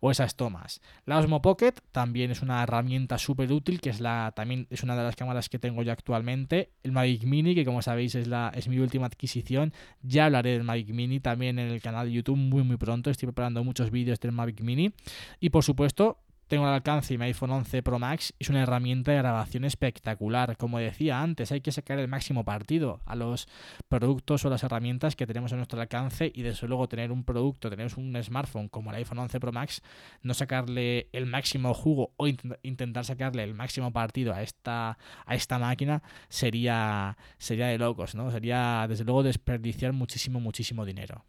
o 0.00 0.10
esas 0.10 0.36
tomas. 0.36 0.80
La 1.06 1.18
Osmo 1.18 1.42
Pocket 1.42 1.74
también 1.92 2.30
es 2.30 2.42
una 2.42 2.62
herramienta 2.62 3.18
súper 3.18 3.52
útil, 3.52 3.80
que 3.80 3.90
es 3.90 4.00
la 4.00 4.32
también 4.34 4.66
es 4.70 4.82
una 4.82 4.96
de 4.96 5.02
las 5.02 5.16
cámaras 5.16 5.48
que 5.48 5.58
tengo 5.58 5.82
yo 5.82 5.92
actualmente. 5.92 6.70
El 6.82 6.92
Mavic 6.92 7.24
Mini, 7.24 7.54
que 7.54 7.64
como 7.64 7.82
sabéis 7.82 8.14
es, 8.14 8.26
la, 8.26 8.52
es 8.54 8.68
mi 8.68 8.78
última 8.78 9.06
adquisición. 9.06 9.72
Ya 10.02 10.26
hablaré 10.26 10.52
del 10.52 10.64
Mavic 10.64 10.90
Mini 10.90 11.20
también 11.20 11.58
en 11.58 11.68
el 11.68 11.80
canal 11.80 12.06
de 12.06 12.12
YouTube 12.12 12.36
muy 12.36 12.62
muy 12.62 12.76
pronto. 12.76 13.10
Estoy 13.10 13.26
preparando 13.26 13.62
muchos 13.64 13.90
vídeos 13.90 14.20
del 14.20 14.32
Mavic 14.32 14.60
Mini. 14.62 14.92
Y 15.40 15.50
por 15.50 15.64
supuesto, 15.64 16.18
tengo 16.50 16.66
al 16.66 16.74
alcance 16.74 17.16
mi 17.16 17.26
iPhone 17.26 17.52
11 17.52 17.80
Pro 17.84 18.00
Max 18.00 18.34
es 18.40 18.48
una 18.48 18.64
herramienta 18.64 19.12
de 19.12 19.18
grabación 19.18 19.64
espectacular. 19.64 20.56
Como 20.56 20.80
decía 20.80 21.22
antes, 21.22 21.52
hay 21.52 21.60
que 21.60 21.70
sacar 21.70 22.00
el 22.00 22.08
máximo 22.08 22.44
partido 22.44 23.00
a 23.06 23.14
los 23.14 23.46
productos 23.88 24.44
o 24.44 24.50
las 24.50 24.64
herramientas 24.64 25.14
que 25.14 25.28
tenemos 25.28 25.52
a 25.52 25.56
nuestro 25.56 25.80
alcance 25.80 26.32
y 26.34 26.42
desde 26.42 26.66
luego 26.66 26.88
tener 26.88 27.12
un 27.12 27.22
producto, 27.22 27.70
tener 27.70 27.88
un 27.96 28.20
smartphone 28.20 28.68
como 28.68 28.90
el 28.90 28.96
iPhone 28.96 29.20
11 29.20 29.38
Pro 29.38 29.52
Max, 29.52 29.80
no 30.22 30.34
sacarle 30.34 31.08
el 31.12 31.26
máximo 31.26 31.72
jugo 31.72 32.14
o 32.16 32.26
intentar 32.62 33.04
sacarle 33.04 33.44
el 33.44 33.54
máximo 33.54 33.92
partido 33.92 34.34
a 34.34 34.42
esta, 34.42 34.98
a 35.26 35.34
esta 35.36 35.60
máquina 35.60 36.02
sería, 36.28 37.16
sería 37.38 37.68
de 37.68 37.78
locos, 37.78 38.16
¿no? 38.16 38.28
Sería 38.32 38.86
desde 38.88 39.04
luego 39.04 39.22
desperdiciar 39.22 39.92
muchísimo, 39.92 40.40
muchísimo 40.40 40.84
dinero. 40.84 41.24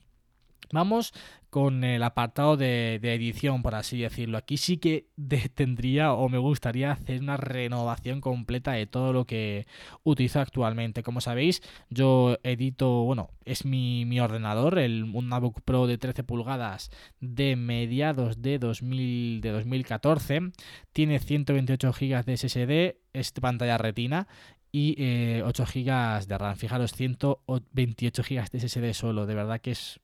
Vamos 0.71 1.13
con 1.49 1.83
el 1.83 2.01
apartado 2.01 2.55
de, 2.55 2.95
edición, 2.95 3.61
por 3.61 3.75
así 3.75 3.99
decirlo. 3.99 4.37
Aquí 4.37 4.55
sí 4.55 4.77
que 4.77 5.07
tendría 5.53 6.13
o 6.13 6.29
me 6.29 6.37
gustaría 6.37 6.93
hacer 6.93 7.21
una 7.21 7.35
renovación 7.35 8.21
completa 8.21 8.71
de 8.71 8.87
todo 8.87 9.11
lo 9.11 9.25
que 9.25 9.67
utilizo 10.03 10.39
actualmente. 10.39 11.03
Como 11.03 11.19
sabéis, 11.19 11.61
yo 11.89 12.37
edito, 12.43 13.03
bueno, 13.03 13.31
es 13.43 13.65
mi, 13.65 14.19
ordenador, 14.19 14.79
el, 14.79 15.03
un 15.03 15.27
MacBook 15.27 15.61
Pro 15.61 15.87
de 15.87 15.97
13 15.97 16.23
pulgadas 16.23 16.89
de 17.19 17.57
mediados 17.57 18.41
de, 18.41 18.57
2000, 18.57 19.41
de 19.41 19.51
2014. 19.51 20.51
Tiene 20.93 21.19
128 21.19 21.91
GB 21.91 22.25
de 22.25 22.37
SSD, 22.37 22.95
es 23.11 23.31
pantalla 23.33 23.77
retina 23.77 24.27
y 24.71 24.93
8 25.41 25.63
eh, 25.63 25.83
GB 25.83 26.25
de 26.27 26.37
RAM. 26.37 26.55
Fijaros, 26.55 26.93
128 26.93 28.23
GB 28.23 28.49
de 28.51 28.59
SSD 28.59 28.93
solo. 28.93 29.25
De 29.25 29.35
verdad 29.35 29.59
que 29.59 29.71
es 29.71 29.99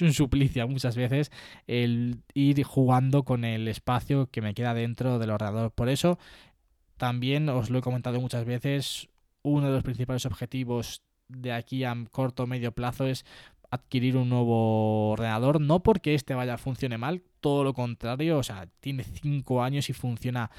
un 0.00 0.12
suplicio 0.12 0.66
muchas 0.68 0.96
veces 0.96 1.30
el 1.66 2.22
ir 2.34 2.62
jugando 2.62 3.24
con 3.24 3.44
el 3.44 3.68
espacio 3.68 4.26
que 4.26 4.42
me 4.42 4.54
queda 4.54 4.74
dentro 4.74 5.18
del 5.18 5.30
ordenador. 5.30 5.70
Por 5.72 5.88
eso, 5.88 6.18
también 6.96 7.48
os 7.48 7.70
lo 7.70 7.78
he 7.78 7.82
comentado 7.82 8.20
muchas 8.20 8.44
veces, 8.44 9.08
uno 9.42 9.66
de 9.66 9.72
los 9.72 9.82
principales 9.82 10.26
objetivos 10.26 11.02
de 11.28 11.52
aquí 11.52 11.84
a 11.84 11.96
corto 12.10 12.42
o 12.42 12.46
medio 12.46 12.72
plazo 12.72 13.06
es 13.06 13.24
adquirir 13.70 14.16
un 14.16 14.28
nuevo 14.28 15.10
ordenador, 15.12 15.60
no 15.60 15.82
porque 15.82 16.14
este 16.14 16.34
vaya 16.34 16.58
funcione 16.58 16.98
mal, 16.98 17.22
todo 17.40 17.62
lo 17.64 17.72
contrario, 17.72 18.38
o 18.38 18.42
sea, 18.42 18.66
tiene 18.80 19.04
5 19.04 19.62
años 19.62 19.88
y 19.88 19.92
funciona 19.92 20.50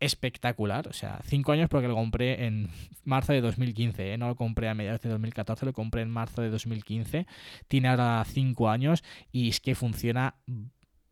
espectacular. 0.00 0.88
O 0.88 0.92
sea, 0.92 1.20
5 1.24 1.52
años 1.52 1.68
porque 1.68 1.88
lo 1.88 1.94
compré 1.94 2.46
en 2.46 2.70
marzo 3.04 3.32
de 3.32 3.40
2015. 3.40 4.14
¿eh? 4.14 4.18
No 4.18 4.28
lo 4.28 4.36
compré 4.36 4.68
a 4.68 4.74
mediados 4.74 5.00
de 5.02 5.10
2014, 5.10 5.66
lo 5.66 5.72
compré 5.72 6.02
en 6.02 6.10
marzo 6.10 6.42
de 6.42 6.50
2015. 6.50 7.26
Tiene 7.68 7.88
ahora 7.88 8.24
5 8.26 8.68
años 8.68 9.04
y 9.30 9.48
es 9.48 9.60
que 9.60 9.74
funciona 9.74 10.34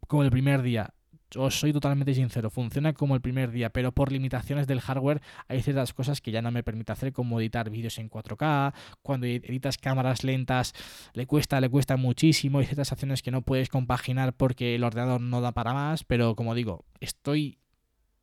como 0.07 0.23
el 0.23 0.31
primer 0.31 0.63
día 0.63 0.95
os 1.37 1.59
soy 1.59 1.73
totalmente 1.73 2.15
sincero, 2.15 2.51
funciona 2.51 2.93
como 2.93 3.15
el 3.15 3.21
primer 3.21 3.51
día, 3.51 3.71
pero 3.71 3.93
por 3.93 4.13
limitaciones 4.13 4.67
del 4.67 4.81
hardware 4.81 5.21
hay 5.47 5.63
ciertas 5.63 5.93
cosas 5.93 6.21
que 6.21 6.31
ya 6.31 6.41
no 6.41 6.51
me 6.51 6.63
permite 6.63 6.93
hacer, 6.93 7.13
como 7.13 7.41
editar 7.41 7.69
vídeos 7.71 7.99
en 7.99 8.09
4K, 8.09 8.73
cuando 9.03 9.27
editas 9.27 9.77
cámaras 9.77 10.25
lentas 10.25 10.73
le 11.13 11.27
cuesta, 11.27 11.61
le 11.61 11.69
cuesta 11.69 11.97
muchísimo, 11.97 12.61
hay 12.61 12.67
ciertas 12.67 12.93
acciones 12.93 13.23
que 13.23 13.31
no 13.31 13.43
puedes 13.43 13.69
compaginar 13.69 14.33
porque 14.33 14.75
el 14.75 14.85
ordenador 14.85 15.21
no 15.21 15.41
da 15.41 15.53
para 15.53 15.75
más, 15.75 16.05
pero 16.05 16.35
como 16.35 16.55
digo, 16.55 16.85
estoy 17.01 17.59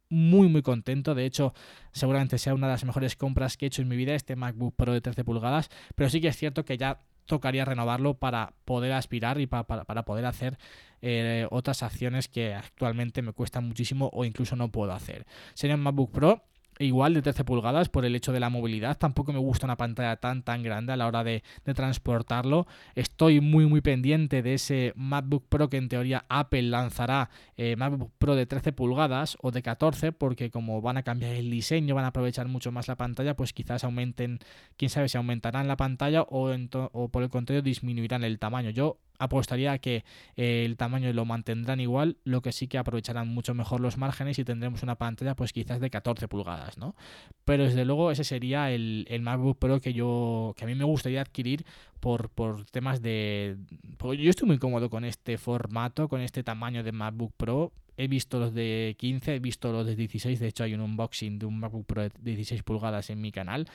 muy 0.10 0.48
muy 0.48 0.62
contento, 0.62 1.16
de 1.16 1.26
hecho 1.26 1.54
seguramente 1.92 2.38
sea 2.38 2.54
una 2.54 2.68
de 2.68 2.74
las 2.74 2.86
mejores 2.86 3.16
compras 3.16 3.58
que 3.58 3.66
he 3.66 3.68
hecho 3.68 3.82
en 3.82 3.88
mi 3.88 3.96
vida 3.96 4.14
este 4.16 4.36
MacBook 4.36 4.76
Pro 4.76 4.94
de 4.94 5.02
13 5.02 5.24
pulgadas, 5.24 5.70
pero 5.96 6.10
sí 6.10 6.22
que 6.22 6.28
es 6.28 6.38
cierto 6.38 6.66
que 6.66 6.78
ya 6.78 7.00
tocaría 7.26 7.66
renovarlo 7.66 8.16
para 8.16 8.54
poder 8.66 8.94
aspirar 8.94 9.40
y 9.40 9.48
para, 9.48 9.64
para, 9.64 10.06
poder 10.06 10.26
hacer 10.26 10.58
eh, 11.02 11.48
otras 11.50 11.84
acciones 11.84 12.28
que 12.28 12.54
actualmente 12.54 13.22
me 13.22 13.34
cuestan 13.34 13.68
muchísimo 13.68 14.10
o 14.14 14.26
incluso 14.26 14.56
no 14.56 14.72
puedo 14.72 14.94
hacer. 14.94 15.26
Sería 15.54 15.76
un 15.76 15.82
MacBook 15.82 16.12
Pro 16.12 16.44
igual 16.80 17.14
de 17.14 17.22
13 17.22 17.44
pulgadas 17.44 17.90
por 17.90 18.06
el 18.06 18.16
hecho 18.16 18.32
de 18.32 18.40
la 18.40 18.50
movilidad. 18.50 18.98
Tampoco 18.98 19.32
me 19.34 19.40
gusta 19.40 19.66
una 19.66 19.78
pantalla 19.78 20.18
tan 20.18 20.44
tan 20.44 20.64
grande 20.64 20.94
a 20.94 20.98
la 20.98 21.08
hora 21.08 21.24
de, 21.24 21.44
transportarlo. 21.64 22.68
Estoy 22.96 23.42
muy 23.42 23.66
muy 23.66 23.82
pendiente 23.82 24.42
de 24.42 24.56
ese 24.56 24.94
MacBook 24.96 25.46
Pro 25.50 25.70
que 25.70 25.78
en 25.78 25.90
teoría 25.90 26.26
Apple 26.30 26.64
lanzará 26.64 27.30
eh, 27.58 27.76
MacBook 27.76 28.12
Pro 28.18 28.36
de 28.36 28.46
13 28.46 28.74
pulgadas 28.74 29.38
o 29.42 29.52
de 29.52 29.62
14 29.62 30.12
porque 30.12 30.50
como 30.50 30.82
van 30.82 30.98
a 30.98 31.04
cambiar 31.04 31.34
el 31.34 31.50
diseño, 31.50 31.96
van 31.96 32.06
a 32.06 32.10
aprovechar 32.10 32.48
mucho 32.48 32.72
más 32.72 32.88
la 32.88 32.96
pantalla, 32.96 33.36
pues 33.36 33.54
quizás 33.54 33.84
aumenten, 33.84 34.40
quién 34.78 34.90
sabe 34.90 35.10
si 35.10 35.18
aumentarán 35.18 35.68
la 35.68 35.78
pantalla 35.78 36.22
o, 36.24 36.52
o 36.92 37.10
por 37.10 37.24
el 37.24 37.30
contrario 37.30 37.62
disminuirán 37.62 38.24
el 38.24 38.40
tamaño. 38.40 38.70
Yo 38.70 39.00
apostaría 39.20 39.72
a 39.72 39.78
que 39.78 40.04
eh, 40.36 40.64
el 40.66 40.78
tamaño 40.78 41.12
lo 41.14 41.26
mantendrán 41.26 41.80
igual, 41.80 42.18
lo 42.24 42.42
que 42.42 42.52
sí 42.52 42.68
que 42.68 42.78
aprovecharán 42.78 43.28
mucho 43.28 43.54
mejor 43.54 43.82
los 43.82 43.98
márgenes 43.98 44.40
y 44.40 44.44
tendremos 44.44 44.84
una 44.84 44.96
pantalla 44.96 45.36
pues 45.36 45.54
quizás 45.54 45.80
de 45.80 45.90
14 45.90 46.28
pulgadas, 46.28 46.78
¿no? 46.78 46.96
Pero 47.44 47.64
desde 47.64 47.86
luego 47.86 48.12
ese 48.12 48.24
sería 48.24 48.72
el, 48.72 49.06
el 49.10 49.22
MacBook 49.22 49.58
Pro 49.58 49.80
que 49.80 49.94
yo 49.94 50.54
que 50.58 50.66
a 50.66 50.68
mí 50.68 50.76
me 50.76 50.86
gustaría 50.86 51.22
adquirir 51.22 51.66
por, 52.00 52.30
por 52.30 52.66
temas 52.66 53.02
de... 53.02 53.58
yo 54.00 54.30
estoy 54.30 54.48
muy 54.48 54.60
cómodo 54.60 54.90
con 54.90 55.06
este 55.06 55.38
formato, 55.38 56.08
con 56.08 56.22
este 56.22 56.44
tamaño 56.44 56.84
de 56.84 56.92
MacBook 56.92 57.34
Pro. 57.36 57.72
He 57.98 58.08
visto 58.08 58.40
los 58.40 58.54
de 58.54 58.96
15, 59.00 59.36
he 59.36 59.40
visto 59.40 59.72
los 59.72 59.88
de 59.88 59.96
16, 59.96 60.40
de 60.40 60.48
hecho 60.48 60.64
hay 60.64 60.74
un 60.74 60.82
unboxing 60.82 61.40
de 61.40 61.46
un 61.46 61.60
MacBook 61.60 61.86
Pro 61.86 62.04
de 62.04 62.12
16 62.22 62.62
pulgadas 62.64 63.10
en 63.10 63.22
mi 63.22 63.32
canal. 63.32 63.68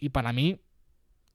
Y 0.00 0.10
para 0.10 0.32
mí 0.32 0.58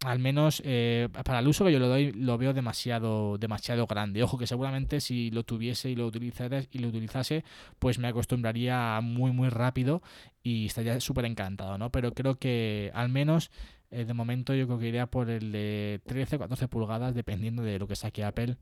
al 0.03 0.19
menos 0.19 0.61
eh, 0.65 1.09
para 1.23 1.39
el 1.39 1.47
uso 1.47 1.65
que 1.65 1.71
yo 1.71 1.79
le 1.79 1.87
doy 1.87 2.11
lo 2.11 2.37
veo 2.37 2.53
demasiado 2.53 3.37
demasiado 3.37 3.87
grande. 3.87 4.23
Ojo 4.23 4.37
que 4.37 4.47
seguramente 4.47 5.01
si 5.01 5.31
lo 5.31 5.43
tuviese 5.43 5.89
y 5.89 5.95
lo 5.95 6.07
utilizase 6.07 6.67
y 6.71 6.79
lo 6.79 6.89
utilizase 6.89 7.43
pues 7.79 7.99
me 7.99 8.07
acostumbraría 8.07 8.99
muy 9.01 9.31
muy 9.31 9.49
rápido 9.49 10.01
y 10.43 10.67
estaría 10.67 10.99
súper 10.99 11.25
encantado 11.25 11.77
no 11.77 11.91
pero 11.91 12.13
creo 12.13 12.35
que 12.35 12.91
al 12.93 13.09
menos 13.09 13.51
eh, 13.91 14.05
de 14.05 14.13
momento 14.13 14.53
yo 14.53 14.67
creo 14.67 14.79
que 14.79 14.87
iría 14.87 15.07
por 15.07 15.29
el 15.29 15.51
de 15.51 16.01
13 16.05 16.35
o 16.37 16.39
14 16.39 16.67
pulgadas 16.67 17.15
dependiendo 17.15 17.63
de 17.63 17.79
lo 17.79 17.87
que 17.87 17.95
saque 17.95 18.23
Apple 18.23 18.57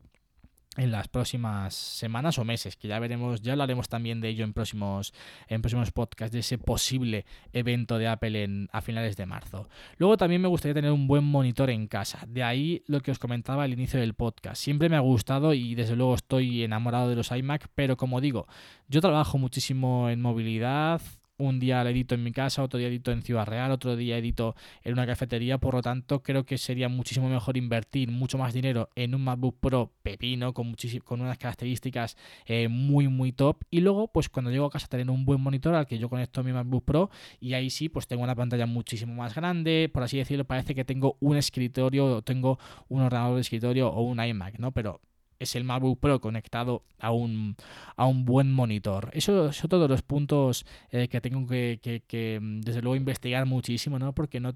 en 0.76 0.90
las 0.90 1.08
próximas 1.08 1.74
semanas 1.74 2.38
o 2.38 2.44
meses, 2.44 2.76
que 2.76 2.88
ya 2.88 2.98
veremos, 2.98 3.42
ya 3.42 3.52
hablaremos 3.52 3.88
también 3.88 4.20
de 4.20 4.28
ello 4.28 4.44
en 4.44 4.52
próximos, 4.52 5.12
en 5.48 5.62
próximos 5.62 5.92
podcasts, 5.92 6.32
de 6.32 6.40
ese 6.40 6.58
posible 6.58 7.24
evento 7.52 7.98
de 7.98 8.08
Apple 8.08 8.42
en, 8.42 8.68
a 8.72 8.80
finales 8.80 9.16
de 9.16 9.26
marzo. 9.26 9.68
Luego 9.98 10.16
también 10.16 10.42
me 10.42 10.48
gustaría 10.48 10.74
tener 10.74 10.92
un 10.92 11.06
buen 11.06 11.24
monitor 11.24 11.70
en 11.70 11.86
casa, 11.86 12.24
de 12.26 12.42
ahí 12.42 12.82
lo 12.86 13.00
que 13.00 13.10
os 13.10 13.18
comentaba 13.18 13.64
al 13.64 13.72
inicio 13.72 14.00
del 14.00 14.14
podcast. 14.14 14.62
Siempre 14.62 14.88
me 14.88 14.96
ha 14.96 15.00
gustado 15.00 15.54
y 15.54 15.74
desde 15.74 15.96
luego 15.96 16.14
estoy 16.14 16.62
enamorado 16.64 17.08
de 17.08 17.16
los 17.16 17.30
iMac, 17.30 17.68
pero 17.74 17.96
como 17.96 18.20
digo, 18.20 18.46
yo 18.88 19.00
trabajo 19.00 19.38
muchísimo 19.38 20.10
en 20.10 20.20
movilidad, 20.20 21.00
un 21.36 21.58
día 21.58 21.82
lo 21.82 21.90
edito 21.90 22.14
en 22.14 22.22
mi 22.22 22.32
casa, 22.32 22.62
otro 22.62 22.78
día 22.78 22.88
edito 22.88 23.10
en 23.12 23.22
Ciudad 23.22 23.46
Real, 23.46 23.70
otro 23.70 23.96
día 23.96 24.18
edito 24.18 24.54
en 24.82 24.92
una 24.92 25.06
cafetería, 25.06 25.58
por 25.58 25.74
lo 25.74 25.82
tanto 25.82 26.22
creo 26.22 26.44
que 26.44 26.58
sería 26.58 26.88
muchísimo 26.88 27.28
mejor 27.28 27.56
invertir 27.56 28.10
mucho 28.10 28.38
más 28.38 28.52
dinero 28.52 28.90
en 28.94 29.14
un 29.14 29.24
MacBook 29.24 29.58
Pro 29.60 29.92
pepino 30.02 30.54
con, 30.54 30.74
con 31.04 31.20
unas 31.20 31.38
características 31.38 32.16
eh, 32.46 32.68
muy 32.68 33.08
muy 33.08 33.32
top. 33.32 33.64
Y 33.70 33.80
luego 33.80 34.08
pues 34.08 34.28
cuando 34.28 34.50
llego 34.50 34.66
a 34.66 34.70
casa 34.70 34.86
tener 34.86 35.10
un 35.10 35.24
buen 35.24 35.40
monitor 35.40 35.74
al 35.74 35.86
que 35.86 35.98
yo 35.98 36.08
conecto 36.08 36.42
mi 36.44 36.52
MacBook 36.52 36.84
Pro 36.84 37.10
y 37.40 37.54
ahí 37.54 37.70
sí 37.70 37.88
pues 37.88 38.06
tengo 38.06 38.22
una 38.22 38.34
pantalla 38.34 38.66
muchísimo 38.66 39.14
más 39.14 39.34
grande, 39.34 39.90
por 39.92 40.02
así 40.02 40.18
decirlo, 40.18 40.44
parece 40.44 40.74
que 40.74 40.84
tengo 40.84 41.16
un 41.20 41.36
escritorio 41.36 42.06
o 42.16 42.22
tengo 42.22 42.58
un 42.88 43.02
ordenador 43.02 43.34
de 43.36 43.40
escritorio 43.40 43.88
o 43.88 44.02
un 44.02 44.22
iMac, 44.22 44.58
¿no? 44.58 44.72
Pero 44.72 45.00
es 45.44 45.54
el 45.56 45.64
MacBook 45.64 46.00
Pro 46.00 46.20
conectado 46.20 46.82
a 46.98 47.12
un, 47.12 47.56
a 47.96 48.06
un 48.06 48.24
buen 48.24 48.52
monitor. 48.52 49.10
Eso 49.12 49.52
son 49.52 49.70
todos 49.70 49.88
los 49.88 50.02
puntos 50.02 50.66
eh, 50.90 51.08
que 51.08 51.20
tengo 51.20 51.46
que, 51.46 51.78
que, 52.06 52.40
mm, 52.40 52.60
desde 52.60 52.82
luego, 52.82 52.96
investigar 52.96 53.46
muchísimo, 53.46 53.98
¿no? 53.98 54.14
Porque 54.14 54.40
no 54.40 54.54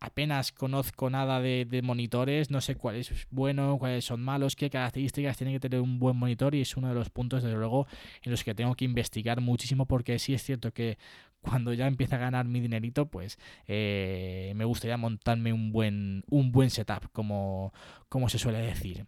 apenas 0.00 0.50
conozco 0.50 1.10
nada 1.10 1.40
de, 1.40 1.80
monitores, 1.82 2.50
no 2.50 2.60
sé 2.60 2.74
cuál 2.74 2.96
es 2.96 3.26
bueno, 3.30 3.78
cuáles 3.78 4.04
son 4.04 4.22
malos, 4.22 4.56
qué 4.56 4.70
características 4.70 5.36
tiene 5.36 5.52
que 5.52 5.60
tener 5.60 5.80
un 5.80 5.98
buen 5.98 6.16
monitor 6.16 6.54
y 6.54 6.62
es 6.62 6.76
uno 6.76 6.88
de 6.88 6.94
los 6.94 7.10
puntos, 7.10 7.42
desde 7.42 7.56
luego, 7.56 7.86
en 8.22 8.32
los 8.32 8.42
que 8.42 8.54
tengo 8.54 8.74
que 8.74 8.86
investigar 8.86 9.40
muchísimo 9.40 9.86
porque 9.86 10.18
sí 10.18 10.34
es 10.34 10.42
cierto 10.42 10.72
que 10.72 10.98
cuando 11.40 11.72
ya 11.72 11.86
empiece 11.86 12.14
a 12.14 12.18
ganar 12.18 12.46
mi 12.46 12.60
dinerito, 12.60 13.06
pues 13.06 13.38
eh, 13.66 14.52
me 14.56 14.64
gustaría 14.64 14.96
montarme 14.96 15.52
un 15.52 15.72
buen, 15.72 16.24
un 16.30 16.52
buen 16.52 16.70
setup, 16.70 17.10
como, 17.12 17.72
como 18.08 18.28
se 18.28 18.38
suele 18.38 18.58
decir. 18.60 19.06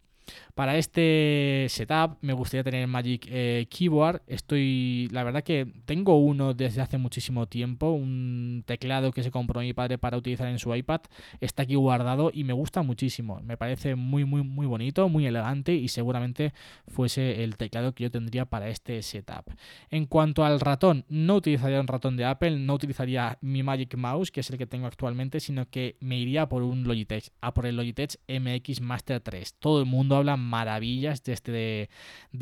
Para 0.54 0.76
este 0.76 1.66
setup 1.68 2.18
me 2.20 2.32
gustaría 2.32 2.64
tener 2.64 2.86
Magic 2.86 3.26
eh, 3.30 3.66
Keyboard. 3.70 4.22
Estoy, 4.26 5.08
la 5.10 5.24
verdad 5.24 5.42
que 5.42 5.66
tengo 5.84 6.18
uno 6.18 6.54
desde 6.54 6.82
hace 6.82 6.98
muchísimo 6.98 7.46
tiempo, 7.46 7.90
un 7.90 8.62
teclado 8.66 9.12
que 9.12 9.22
se 9.22 9.30
compró 9.30 9.60
mi 9.60 9.72
padre 9.72 9.98
para 9.98 10.16
utilizar 10.16 10.48
en 10.48 10.58
su 10.58 10.74
iPad. 10.74 11.00
Está 11.40 11.62
aquí 11.62 11.74
guardado 11.74 12.30
y 12.32 12.44
me 12.44 12.52
gusta 12.52 12.82
muchísimo. 12.82 13.40
Me 13.42 13.56
parece 13.56 13.94
muy, 13.94 14.24
muy, 14.24 14.42
muy 14.42 14.66
bonito, 14.66 15.08
muy 15.08 15.26
elegante 15.26 15.74
y 15.74 15.88
seguramente 15.88 16.52
fuese 16.86 17.42
el 17.44 17.56
teclado 17.56 17.94
que 17.94 18.04
yo 18.04 18.10
tendría 18.10 18.44
para 18.44 18.68
este 18.68 19.02
setup. 19.02 19.50
En 19.90 20.06
cuanto 20.06 20.44
al 20.44 20.60
ratón, 20.60 21.04
no 21.08 21.36
utilizaría 21.36 21.80
un 21.80 21.86
ratón 21.86 22.16
de 22.16 22.24
Apple, 22.24 22.58
no 22.58 22.74
utilizaría 22.74 23.38
mi 23.40 23.62
Magic 23.62 23.96
Mouse, 23.96 24.30
que 24.30 24.40
es 24.40 24.50
el 24.50 24.58
que 24.58 24.66
tengo 24.66 24.86
actualmente, 24.86 25.40
sino 25.40 25.68
que 25.68 25.96
me 26.00 26.18
iría 26.18 26.48
por 26.48 26.62
un 26.62 26.84
Logitech, 26.84 27.30
a 27.40 27.54
por 27.54 27.66
el 27.66 27.76
Logitech 27.76 28.16
MX 28.28 28.80
Master 28.80 29.20
3. 29.20 29.54
Todo 29.58 29.80
el 29.80 29.86
mundo 29.86 30.21
habla 30.22 30.36
maravillas 30.36 31.22
de 31.22 31.32
este, 31.32 31.52
de, 31.52 31.88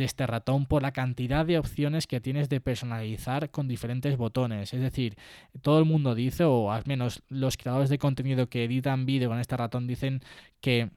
este 0.05 0.27
ratón 0.27 0.67
por 0.67 0.83
la 0.83 0.93
cantidad 0.93 1.45
de 1.45 1.59
opciones 1.59 2.07
que 2.07 2.21
tienes 2.21 2.49
de 2.49 2.61
personalizar 2.61 3.51
con 3.51 3.69
diferentes 3.69 4.17
botones. 4.17 4.73
Es 4.73 4.81
decir, 4.81 5.17
todo 5.63 5.79
el 5.79 5.85
mundo 5.85 6.15
dice, 6.15 6.45
o 6.45 6.73
al 6.73 6.85
menos 6.87 7.23
los 7.29 7.57
creadores 7.57 7.91
de 7.91 7.99
contenido 7.99 8.49
que 8.49 8.65
editan 8.65 9.07
vídeo 9.07 9.29
con 9.29 9.41
este 9.41 9.57
ratón 9.57 9.87
dicen 9.87 10.23
que 10.61 10.91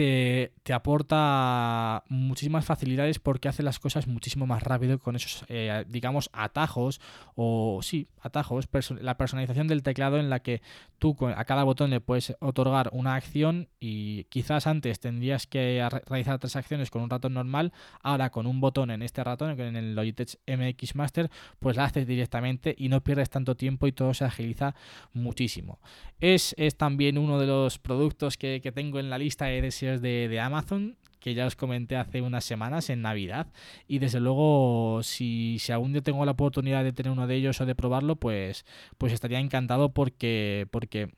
te, 0.00 0.72
aporta 0.72 2.04
muchísimas 2.08 2.64
facilidades 2.64 3.18
porque 3.18 3.48
hace 3.48 3.62
las 3.62 3.78
cosas 3.78 4.06
muchísimo 4.06 4.46
más 4.46 4.62
rápido 4.62 4.98
con 4.98 5.14
esos, 5.14 5.44
eh, 5.48 5.84
digamos, 5.88 6.30
atajos 6.32 7.02
o 7.34 7.80
sí, 7.82 8.08
atajos, 8.22 8.66
la 9.00 9.18
personalización 9.18 9.66
del 9.68 9.82
teclado 9.82 10.18
en 10.18 10.30
la 10.30 10.40
que 10.40 10.62
tú 10.98 11.16
a 11.36 11.44
cada 11.44 11.64
botón 11.64 11.90
le 11.90 12.00
puedes 12.00 12.34
otorgar 12.40 12.88
una 12.92 13.14
acción 13.14 13.68
y 13.78 14.24
quizás 14.24 14.66
antes 14.66 15.00
tendrías 15.00 15.46
que 15.46 15.86
realizar 16.06 16.38
tres 16.38 16.56
acciones 16.56 16.90
con 16.90 17.02
un 17.02 17.10
ratón 17.10 17.34
normal, 17.34 17.72
ahora 18.02 18.30
con 18.30 18.46
un 18.46 18.60
botón 18.60 18.90
en 18.90 19.02
este 19.02 19.22
ratón, 19.22 19.58
en 19.60 19.76
el 19.76 19.94
Logitech 19.94 20.38
MX 20.46 20.94
Master, 20.94 21.30
pues 21.58 21.76
la 21.76 21.84
haces 21.84 22.06
directamente 22.06 22.74
y 22.78 22.88
no 22.88 23.02
pierdes 23.02 23.28
tanto 23.28 23.54
tiempo 23.54 23.86
y 23.86 23.92
todo 23.92 24.14
se 24.14 24.24
agiliza 24.24 24.74
muchísimo. 25.12 25.78
Es, 26.20 26.54
es 26.58 26.76
también 26.76 27.18
uno 27.18 27.38
de 27.38 27.46
los 27.46 27.78
productos 27.78 28.36
que, 28.36 28.60
que 28.62 28.72
tengo 28.72 28.98
en 28.98 29.10
la 29.10 29.18
lista 29.18 29.46
de 29.46 29.60
deseos 29.60 29.89
de, 29.98 30.40
Amazon 30.40 30.96
que 31.18 31.34
ya 31.34 31.46
os 31.46 31.54
comenté 31.54 31.96
hace 31.96 32.22
unas 32.22 32.44
semanas 32.44 32.88
en 32.88 33.02
Navidad. 33.02 33.48
Y 33.86 33.98
desde 33.98 34.20
luego, 34.20 35.02
si, 35.02 35.58
si 35.58 35.70
algún 35.70 35.92
día 35.92 36.00
tengo 36.00 36.24
la 36.24 36.30
oportunidad 36.30 36.82
de 36.82 36.94
tener 36.94 37.12
uno 37.12 37.26
de 37.26 37.34
ellos 37.34 37.60
o 37.60 37.66
de 37.66 37.74
probarlo, 37.74 38.16
pues, 38.16 38.64
pues 38.96 39.12
estaría 39.12 39.38
encantado 39.38 39.92
porque, 39.92 40.66
porque 40.70 41.10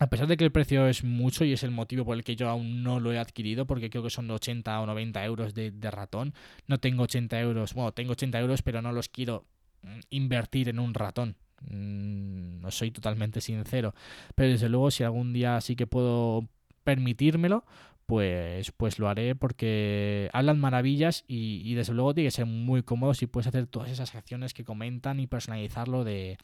a 0.00 0.08
pesar 0.08 0.26
de 0.26 0.36
que 0.36 0.44
el 0.44 0.52
precio 0.52 0.86
es 0.88 1.04
mucho 1.04 1.44
y 1.44 1.52
es 1.52 1.62
el 1.62 1.70
motivo 1.70 2.04
por 2.04 2.16
el 2.16 2.24
que 2.24 2.36
yo 2.36 2.48
aún 2.48 2.82
no 2.82 3.00
lo 3.00 3.12
he 3.12 3.18
adquirido, 3.18 3.66
porque 3.66 3.90
creo 3.90 4.02
que 4.02 4.10
son 4.10 4.30
80 4.30 4.80
o 4.80 4.86
90 4.86 5.24
euros 5.24 5.54
de, 5.54 5.70
de 5.70 5.90
ratón, 5.90 6.34
no 6.66 6.78
tengo 6.78 7.04
80 7.04 7.40
euros, 7.40 7.74
bueno, 7.74 7.92
tengo 7.92 8.12
80 8.12 8.40
euros, 8.40 8.62
pero 8.62 8.82
no 8.82 8.92
los 8.92 9.08
quiero 9.08 9.44
mm, 9.82 10.00
invertir 10.10 10.68
en 10.68 10.78
un 10.78 10.94
ratón. 10.94 11.36
Mm, 11.62 12.60
no 12.60 12.70
soy 12.70 12.90
totalmente 12.92 13.40
sincero, 13.40 13.94
pero 14.34 14.50
desde 14.50 14.68
luego 14.68 14.90
si 14.90 15.02
algún 15.02 15.32
día 15.32 15.60
sí 15.60 15.74
que 15.74 15.86
puedo 15.86 16.48
permitírmelo, 16.84 17.64
pues, 18.08 18.72
pues 18.72 18.98
lo 18.98 19.08
haré 19.10 19.34
porque 19.34 20.30
hablan 20.32 20.58
maravillas 20.58 21.26
y, 21.28 21.74
desde 21.74 21.92
luego 21.92 22.14
tiene 22.14 22.28
que 22.28 22.36
ser 22.36 22.46
muy 22.46 22.82
cómodo 22.82 23.12
si 23.12 23.26
puedes 23.26 23.48
hacer 23.48 23.66
todas 23.66 23.90
esas 23.90 24.14
acciones 24.14 24.54
que 24.54 24.64
comentan 24.64 25.20
y 25.20 25.26
personalizarlo 25.26 26.04
de, 26.04 26.38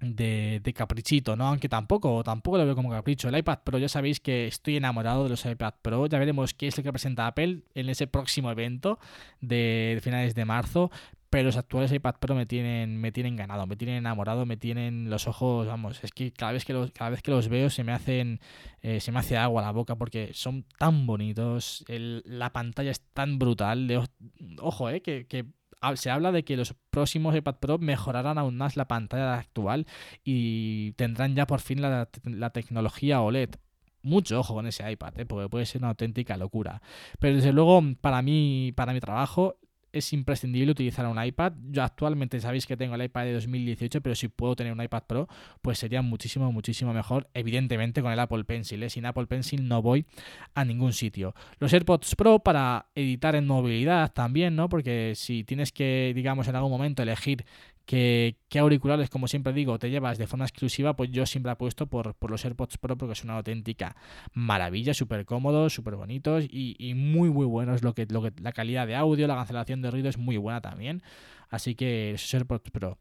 de, 0.00 0.72
caprichito, 0.74 1.36
¿no? 1.36 1.46
Aunque 1.46 1.68
tampoco, 1.68 2.24
tampoco 2.24 2.58
lo 2.58 2.64
veo 2.64 2.74
como 2.74 2.90
capricho. 2.90 3.28
El 3.28 3.38
iPad 3.38 3.60
Pro, 3.62 3.78
ya 3.78 3.88
sabéis 3.88 4.18
que 4.18 4.48
estoy 4.48 4.78
enamorado 4.78 5.22
de 5.22 5.30
los 5.30 5.46
iPad 5.46 5.74
Pro. 5.80 6.06
Ya 6.08 6.18
veremos 6.18 6.54
qué 6.54 6.66
es 6.66 6.76
lo 6.76 6.82
que 6.82 6.90
presenta 6.90 7.28
Apple 7.28 7.60
en 7.76 7.88
ese 7.88 8.08
próximo 8.08 8.50
evento 8.50 8.98
de 9.40 10.00
finales 10.02 10.34
de 10.34 10.44
marzo 10.44 10.90
pero 11.32 11.44
los 11.44 11.56
actuales 11.56 11.90
iPad 11.90 12.16
Pro 12.20 12.34
me 12.34 12.44
tienen, 12.44 13.00
me 13.00 13.10
tienen 13.10 13.36
ganado, 13.36 13.66
me 13.66 13.74
tienen 13.74 13.96
enamorado, 13.96 14.44
me 14.44 14.58
tienen 14.58 15.08
los 15.08 15.26
ojos, 15.26 15.66
vamos, 15.66 16.04
es 16.04 16.10
que 16.10 16.30
cada 16.30 16.52
vez 16.52 16.66
que 16.66 16.74
los, 16.74 16.90
cada 16.90 17.08
vez 17.08 17.22
que 17.22 17.30
los 17.30 17.48
veo 17.48 17.70
se 17.70 17.84
me 17.84 17.92
hacen, 17.92 18.38
eh, 18.82 19.00
se 19.00 19.12
me 19.12 19.18
hace 19.18 19.38
agua 19.38 19.62
la 19.62 19.72
boca 19.72 19.96
porque 19.96 20.32
son 20.34 20.66
tan 20.76 21.06
bonitos, 21.06 21.86
la 21.88 22.52
pantalla 22.52 22.90
es 22.90 23.00
tan 23.14 23.38
brutal, 23.38 24.06
ojo, 24.60 24.90
eh, 24.90 25.00
que, 25.00 25.46
se 25.94 26.10
habla 26.10 26.32
de 26.32 26.44
que 26.44 26.54
los 26.54 26.74
próximos 26.90 27.34
iPad 27.34 27.56
Pro 27.60 27.78
mejorarán 27.78 28.36
aún 28.36 28.58
más 28.58 28.76
la 28.76 28.86
pantalla 28.86 29.38
actual 29.38 29.86
y 30.22 30.92
tendrán 30.92 31.34
ya 31.34 31.46
por 31.46 31.60
fin 31.60 31.80
la, 31.80 32.10
la 32.24 32.50
tecnología 32.50 33.22
OLED 33.22 33.54
mucho 34.02 34.40
ojo 34.40 34.54
con 34.54 34.66
ese 34.66 34.90
iPad, 34.90 35.20
¿eh? 35.20 35.26
porque 35.26 35.48
puede 35.48 35.64
ser 35.64 35.80
una 35.80 35.90
auténtica 35.90 36.36
locura. 36.36 36.82
Pero 37.20 37.36
desde 37.36 37.52
luego, 37.52 37.80
para 38.00 38.20
mí, 38.20 38.72
para 38.74 38.92
mi 38.92 39.00
trabajo, 39.00 39.56
es 39.92 40.12
imprescindible 40.12 40.72
utilizar 40.72 41.06
un 41.06 41.22
iPad. 41.22 41.52
Yo 41.70 41.82
actualmente 41.82 42.40
sabéis 42.40 42.66
que 42.66 42.76
tengo 42.76 42.94
el 42.94 43.02
iPad 43.02 43.24
de 43.24 43.34
2018, 43.34 44.00
pero 44.00 44.14
si 44.14 44.28
puedo 44.28 44.56
tener 44.56 44.72
un 44.72 44.82
iPad 44.82 45.04
Pro, 45.06 45.28
pues 45.60 45.78
sería 45.78 46.02
muchísimo, 46.02 46.50
muchísimo 46.50 46.92
mejor. 46.92 47.28
Evidentemente 47.34 48.02
con 48.02 48.12
el 48.12 48.18
Apple 48.18 48.44
Pencil. 48.44 48.82
¿eh? 48.82 48.90
Sin 48.90 49.06
Apple 49.06 49.26
Pencil 49.26 49.68
no 49.68 49.82
voy 49.82 50.06
a 50.54 50.64
ningún 50.64 50.92
sitio. 50.92 51.34
Los 51.58 51.72
AirPods 51.72 52.14
Pro 52.16 52.38
para 52.38 52.86
editar 52.94 53.34
en 53.36 53.46
movilidad 53.46 54.12
también, 54.12 54.56
¿no? 54.56 54.68
Porque 54.68 55.12
si 55.14 55.44
tienes 55.44 55.72
que, 55.72 56.12
digamos, 56.14 56.48
en 56.48 56.56
algún 56.56 56.70
momento 56.70 57.02
elegir 57.02 57.44
¿Qué, 57.84 58.36
auriculares, 58.58 59.10
como 59.10 59.26
siempre 59.26 59.52
digo, 59.52 59.78
te 59.78 59.90
llevas 59.90 60.18
de 60.18 60.26
forma 60.26 60.44
exclusiva? 60.44 60.94
Pues 60.94 61.10
yo 61.10 61.26
siempre 61.26 61.52
apuesto 61.52 61.86
por, 61.86 62.14
por 62.14 62.30
los 62.30 62.44
AirPods 62.44 62.78
Pro 62.78 62.96
porque 62.96 63.14
son 63.14 63.30
una 63.30 63.38
auténtica 63.38 63.96
maravilla, 64.32 64.94
súper 64.94 65.24
cómodos, 65.24 65.74
súper 65.74 65.96
bonitos 65.96 66.44
y, 66.48 66.94
muy, 66.94 67.30
muy 67.30 67.46
buenos. 67.46 67.82
Lo 67.82 67.94
que, 67.94 68.06
lo 68.06 68.22
que, 68.22 68.32
la 68.40 68.52
calidad 68.52 68.86
de 68.86 68.94
audio, 68.94 69.26
la 69.26 69.36
cancelación 69.36 69.82
de 69.82 69.90
ruido 69.90 70.08
es 70.08 70.18
muy 70.18 70.36
buena 70.36 70.60
también. 70.60 71.02
Así 71.52 71.74
que 71.74 72.16
AirPods 72.32 72.70
Pro. 72.70 72.98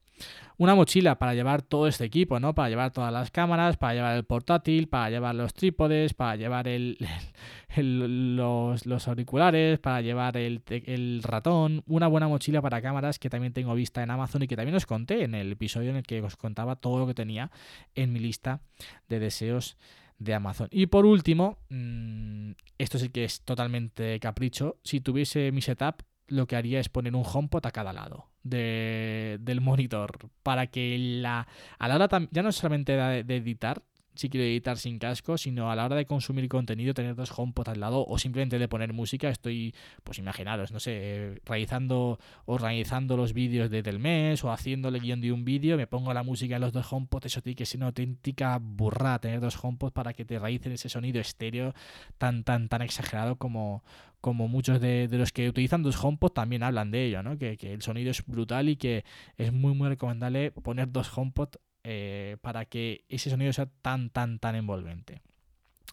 Una 0.58 0.76
mochila 0.76 1.18
para 1.18 1.34
llevar 1.34 1.62
todo 1.62 1.88
este 1.88 2.04
equipo, 2.04 2.38
¿no? 2.42 2.54
Para 2.54 2.68
llevar 2.68 2.92
todas 2.92 3.12
las 3.12 3.32
cámaras, 3.32 3.78
para 3.78 3.94
llevar 3.94 4.18
el 4.18 4.26
portátil, 4.26 4.90
para 4.90 5.10
llevar 5.10 5.36
los 5.36 5.54
trípodes, 5.54 6.14
para 6.14 6.36
llevar 6.36 6.68
los, 7.78 9.08
auriculares, 9.08 9.80
para 9.80 10.02
llevar 10.02 10.36
el, 10.36 10.62
el, 10.68 11.24
ratón. 11.24 11.82
Una 11.88 12.08
buena 12.08 12.28
mochila 12.28 12.62
para 12.62 12.82
cámaras 12.82 13.20
que 13.20 13.30
también 13.30 13.54
tengo 13.54 13.74
vista 13.74 14.04
en 14.04 14.12
Amazon 14.12 14.44
y 14.44 14.48
que 14.48 14.58
también 14.58 14.76
os 14.76 14.86
conté 14.86 15.24
en 15.24 15.34
el 15.34 15.54
episodio 15.54 15.90
en 15.90 15.96
el 15.96 16.04
que 16.04 16.22
os 16.22 16.36
contaba 16.36 16.76
todo 16.76 17.00
lo 17.00 17.08
que 17.08 17.14
tenía 17.14 17.52
en 17.96 18.12
mi 18.12 18.20
lista 18.20 18.60
de 19.08 19.20
deseos 19.20 19.78
de 20.20 20.34
Amazon. 20.34 20.68
Y 20.72 20.88
por 20.88 21.06
último, 21.06 21.58
mm, 21.70 22.52
esto 22.78 23.00
sí 23.00 23.08
que 23.08 23.24
es 23.24 23.46
totalmente 23.46 24.20
capricho. 24.20 24.78
Si 24.84 25.00
tuviese 25.00 25.54
mi 25.54 25.62
setup, 25.62 26.02
lo 26.28 26.48
que 26.48 26.58
haría 26.58 26.82
es 26.82 26.90
poner 26.90 27.16
un 27.16 27.24
HomePod 27.26 27.66
a 27.66 27.72
cada 27.72 27.94
lado 27.94 28.31
del 28.43 29.62
monitor 29.62 30.30
para 30.43 30.67
que 30.67 30.97
la, 30.97 31.47
a 31.80 31.88
la 31.88 31.95
hora 31.95 32.10
ya 32.32 32.43
no 32.43 32.51
solamente 32.51 32.93
de 32.93 33.36
editar, 33.36 33.84
si 34.15 34.30
quiero 34.30 34.45
editar 34.45 34.78
sin 34.78 35.00
casco, 35.00 35.38
sino 35.38 35.71
a 35.71 35.76
la 35.76 35.86
hora 35.86 35.95
de 35.95 36.06
consumir 36.06 36.47
contenido, 36.50 36.93
tener 36.93 37.15
dos 37.15 37.32
HomePod 37.38 37.69
al 37.69 37.80
lado 37.80 38.06
o 38.06 38.17
simplemente 38.17 38.60
de 38.60 38.67
poner 38.67 38.93
música, 38.93 39.30
estoy, 39.30 39.74
pues 40.04 40.19
imaginaros, 40.19 40.71
no 40.71 40.80
sé, 40.80 41.41
realizando, 41.45 42.19
organizando 42.45 43.17
los 43.17 43.34
vídeos 43.34 43.69
de, 43.69 43.82
del 43.82 44.00
mes 44.00 44.43
o 44.43 44.52
haciéndole 44.52 45.00
guion 45.00 45.21
de 45.21 45.32
un 45.32 45.45
vídeo, 45.45 45.78
me 45.78 45.88
pongo 45.88 46.13
la 46.13 46.24
música 46.24 46.56
en 46.56 46.62
los 46.62 46.74
dos 46.74 46.91
HomePod, 46.91 47.26
eso 47.26 47.41
tiene 47.41 47.56
que 47.56 47.65
ser 47.65 47.80
una 47.80 47.88
auténtica 47.88 48.60
burrada 48.62 49.19
tener 49.19 49.39
dos 49.39 49.58
HomePod 49.62 49.91
para 49.91 50.13
que 50.13 50.26
te 50.26 50.39
realicen 50.39 50.74
ese 50.74 50.89
sonido 50.89 51.21
estéreo 51.21 51.74
tan, 52.17 52.43
tan, 52.43 52.67
tan 52.67 52.82
exagerado 52.82 53.38
como, 53.38 53.84
como 54.19 54.47
muchos 54.47 54.80
de, 54.80 55.08
los 55.12 55.32
que 55.32 55.50
utilizan 55.50 55.84
dos 55.84 56.02
HomePod 56.02 56.32
también 56.32 56.63
hablan 56.63 56.91
de 56.91 57.06
ello, 57.06 57.24
¿no? 57.24 57.38
Que, 57.38 57.58
que, 57.58 57.74
el 57.74 57.82
sonido 57.82 58.12
es 58.12 58.26
brutal 58.26 58.69
y 58.69 58.76
que 58.76 59.04
es 59.38 59.52
muy, 59.52 59.74
muy 59.74 59.89
recomendable 59.89 60.52
poner 60.52 60.91
dos 60.91 61.15
HomePod 61.15 61.56
eh, 61.84 62.38
para 62.41 62.65
que 62.65 63.06
ese 63.10 63.30
sonido 63.30 63.54
sea 63.54 63.67
tan, 63.82 64.10
tan, 64.10 64.39
tan 64.39 64.56
envolvente. 64.56 65.22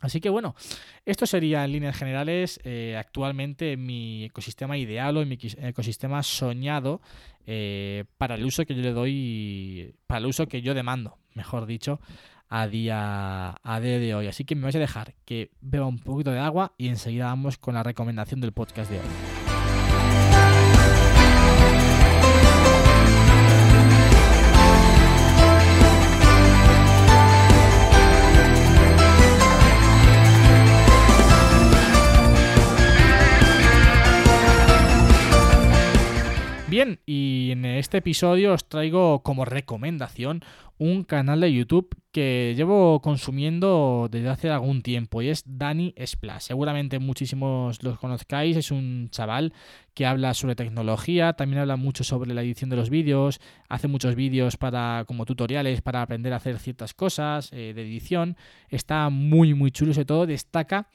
Así 0.01 0.20
que 0.20 0.31
bueno, 0.31 0.55
esto 1.05 1.27
sería 1.27 1.64
en 1.64 1.72
líneas 1.72 1.96
generales 1.96 2.61
eh, 2.62 2.96
actualmente 2.96 3.77
mi 3.77 4.24
ecosistema 4.24 4.77
ideal 4.79 5.16
o 5.16 5.27
mi 5.27 5.37
ecosistema 5.59 6.22
soñado 6.22 7.01
eh, 7.46 8.05
para 8.16 8.37
el 8.37 8.44
uso 8.44 8.64
que 8.64 8.77
yo 8.77 8.83
le 8.83 8.92
doy, 8.92 9.94
para 10.07 10.18
el 10.18 10.27
uso 10.27 10.46
que 10.46 10.62
yo 10.62 10.74
demando, 10.74 11.18
mejor 11.35 11.66
dicho, 11.66 12.01
a 12.48 12.68
día, 12.68 13.57
a 13.61 13.81
día 13.81 13.98
de 13.98 14.14
hoy. 14.14 14.29
Así 14.29 14.44
que 14.44 14.55
me 14.55 14.62
vais 14.62 14.77
a 14.77 14.81
dejar 14.81 15.14
que 15.24 15.51
beba 15.61 15.87
un 15.87 15.98
poquito 15.98 16.31
de 16.31 16.38
agua 16.38 16.74
y 16.79 16.88
enseguida 16.88 17.24
vamos 17.24 17.59
con 17.59 17.74
la 17.74 17.83
recomendación 17.83 18.40
del 18.40 18.53
podcast 18.53 18.90
de 18.90 18.98
hoy. 18.98 19.38
Bien, 36.78 37.00
y 37.06 37.48
en 37.50 37.64
este 37.64 37.98
episodio 37.98 38.52
os 38.52 38.68
traigo 38.68 39.24
como 39.24 39.44
recomendación 39.44 40.44
un 40.78 41.02
canal 41.02 41.40
de 41.40 41.52
YouTube 41.52 41.88
que 42.12 42.54
llevo 42.56 43.02
consumiendo 43.02 44.06
desde 44.08 44.28
hace 44.28 44.50
algún 44.50 44.82
tiempo 44.82 45.20
y 45.20 45.28
es 45.28 45.42
Dani 45.44 45.92
Splash. 46.06 46.42
Seguramente 46.42 47.00
muchísimos 47.00 47.82
los 47.82 47.98
conozcáis, 47.98 48.56
es 48.56 48.70
un 48.70 49.08
chaval 49.10 49.52
que 49.92 50.06
habla 50.06 50.34
sobre 50.34 50.54
tecnología, 50.54 51.32
también 51.32 51.62
habla 51.62 51.74
mucho 51.74 52.04
sobre 52.04 52.32
la 52.32 52.42
edición 52.42 52.70
de 52.70 52.76
los 52.76 52.90
vídeos, 52.90 53.40
hace 53.68 53.88
muchos 53.88 54.14
vídeos 54.14 54.56
para 54.56 55.04
como 55.08 55.24
tutoriales 55.24 55.82
para 55.82 56.02
aprender 56.02 56.32
a 56.32 56.36
hacer 56.36 56.60
ciertas 56.60 56.94
cosas 56.94 57.52
eh, 57.52 57.72
de 57.74 57.82
edición. 57.82 58.36
Está 58.68 59.10
muy 59.10 59.52
muy 59.52 59.72
chulo, 59.72 59.92
sobre 59.92 60.04
todo 60.04 60.26
destaca 60.26 60.86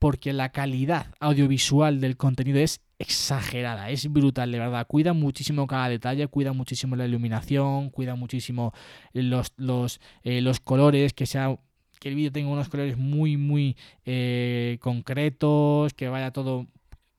porque 0.00 0.32
la 0.32 0.48
calidad 0.48 1.14
audiovisual 1.20 2.00
del 2.00 2.16
contenido 2.16 2.58
es 2.58 2.80
exagerada, 2.98 3.90
es 3.90 4.10
brutal, 4.10 4.50
de 4.50 4.58
verdad. 4.58 4.86
Cuida 4.86 5.12
muchísimo 5.12 5.66
cada 5.66 5.90
detalle, 5.90 6.26
cuida 6.26 6.54
muchísimo 6.54 6.96
la 6.96 7.06
iluminación, 7.06 7.90
cuida 7.90 8.14
muchísimo 8.14 8.72
los, 9.12 9.52
los, 9.58 10.00
eh, 10.22 10.40
los 10.40 10.58
colores, 10.58 11.12
que 11.12 11.26
sea 11.26 11.56
que 12.00 12.08
el 12.08 12.14
vídeo 12.14 12.32
tenga 12.32 12.48
unos 12.48 12.70
colores 12.70 12.96
muy, 12.96 13.36
muy 13.36 13.76
eh, 14.06 14.78
concretos, 14.80 15.92
que 15.92 16.08
vaya 16.08 16.30
todo 16.32 16.66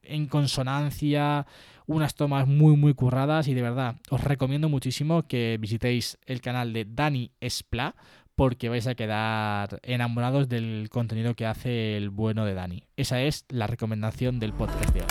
en 0.02 0.26
consonancia, 0.26 1.46
unas 1.86 2.16
tomas 2.16 2.48
muy, 2.48 2.76
muy 2.76 2.96
curradas 2.96 3.48
y 3.48 3.54
de 3.54 3.62
verdad 3.62 3.98
os 4.10 4.24
recomiendo 4.24 4.70
muchísimo 4.70 5.28
que 5.28 5.58
visitéis 5.60 6.18
el 6.26 6.42
canal 6.42 6.74
de 6.74 6.86
Dani 6.86 7.32
Espla 7.40 7.96
porque 8.42 8.70
vais 8.70 8.88
a 8.88 8.96
quedar 8.96 9.80
enamorados 9.84 10.50
del 10.50 10.90
contenido 10.90 11.36
que 11.36 11.46
hace 11.46 11.96
el 11.96 12.10
bueno 12.10 12.44
de 12.44 12.56
Dani. 12.56 12.82
Esa 12.98 13.22
es 13.22 13.46
la 13.50 13.68
recomendación 13.68 14.40
del 14.40 14.52
podcast 14.52 14.92
de 14.96 15.02
hoy. 15.02 15.06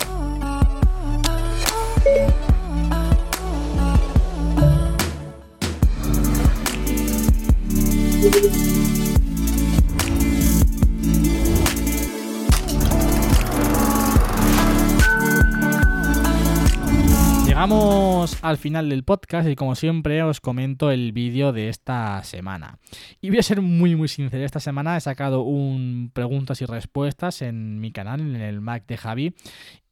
Llegamos 17.61 18.43
al 18.43 18.57
final 18.57 18.89
del 18.89 19.03
podcast 19.03 19.47
y 19.47 19.55
como 19.55 19.75
siempre 19.75 20.23
os 20.23 20.41
comento 20.41 20.89
el 20.89 21.11
vídeo 21.11 21.53
de 21.53 21.69
esta 21.69 22.23
semana. 22.23 22.79
Y 23.21 23.29
voy 23.29 23.37
a 23.37 23.43
ser 23.43 23.61
muy 23.61 23.95
muy 23.95 24.07
sincero, 24.07 24.43
esta 24.43 24.59
semana 24.59 24.97
he 24.97 25.01
sacado 25.01 25.43
un 25.43 26.09
preguntas 26.11 26.59
y 26.63 26.65
respuestas 26.65 27.43
en 27.43 27.79
mi 27.79 27.91
canal, 27.91 28.19
en 28.19 28.41
el 28.41 28.61
Mac 28.61 28.87
de 28.87 28.97
Javi. 28.97 29.35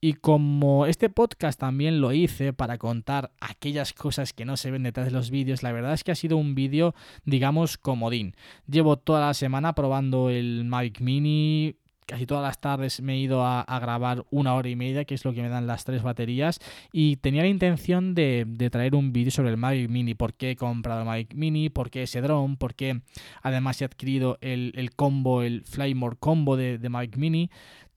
Y 0.01 0.13
como 0.13 0.87
este 0.87 1.11
podcast 1.11 1.59
también 1.59 2.01
lo 2.01 2.11
hice 2.11 2.53
para 2.53 2.79
contar 2.79 3.33
aquellas 3.39 3.93
cosas 3.93 4.33
que 4.33 4.45
no 4.45 4.57
se 4.57 4.71
ven 4.71 4.81
detrás 4.81 5.05
de 5.05 5.11
los 5.11 5.29
vídeos, 5.29 5.61
la 5.61 5.71
verdad 5.71 5.93
es 5.93 6.03
que 6.03 6.11
ha 6.11 6.15
sido 6.15 6.37
un 6.37 6.55
vídeo, 6.55 6.95
digamos, 7.23 7.77
comodín. 7.77 8.35
Llevo 8.67 8.97
toda 8.97 9.19
la 9.27 9.35
semana 9.35 9.75
probando 9.75 10.31
el 10.31 10.65
Mavic 10.65 11.01
Mini, 11.01 11.75
casi 12.09 12.25
todas 12.25 12.43
las 12.43 12.59
tardes 12.59 13.01
me 13.01 13.13
he 13.13 13.17
ido 13.19 13.45
a, 13.45 13.63
grabar 13.79 14.25
una 14.31 14.55
hora 14.55 14.67
y 14.67 14.75
media, 14.75 15.05
que 15.05 15.13
es 15.13 15.23
lo 15.23 15.33
que 15.33 15.43
me 15.43 15.49
dan 15.49 15.67
las 15.67 15.85
tres 15.85 16.01
baterías, 16.01 16.59
y 16.91 17.17
tenía 17.17 17.43
la 17.43 17.47
intención 17.47 18.15
de, 18.15 18.47
traer 18.71 18.95
un 18.95 19.13
vídeo 19.13 19.31
sobre 19.31 19.51
el 19.51 19.57
Mavic 19.57 19.89
Mini, 19.89 20.15
por 20.15 20.33
qué 20.33 20.51
he 20.51 20.55
comprado 20.55 21.01
el 21.01 21.05
Mavic 21.05 21.35
Mini, 21.35 21.69
por 21.69 21.91
qué 21.91 22.03
ese 22.03 22.21
drone, 22.21 22.57
por 22.57 22.73
qué 22.73 23.01
además 23.43 23.81
he 23.81 23.85
adquirido 23.85 24.39
el, 24.41 24.91
combo, 24.95 25.43
el 25.43 25.63
Flymore 25.65 26.17
combo 26.19 26.57
de, 26.57 26.79
de 26.79 26.89
Mavic 26.89 27.15
Mini. 27.17 27.51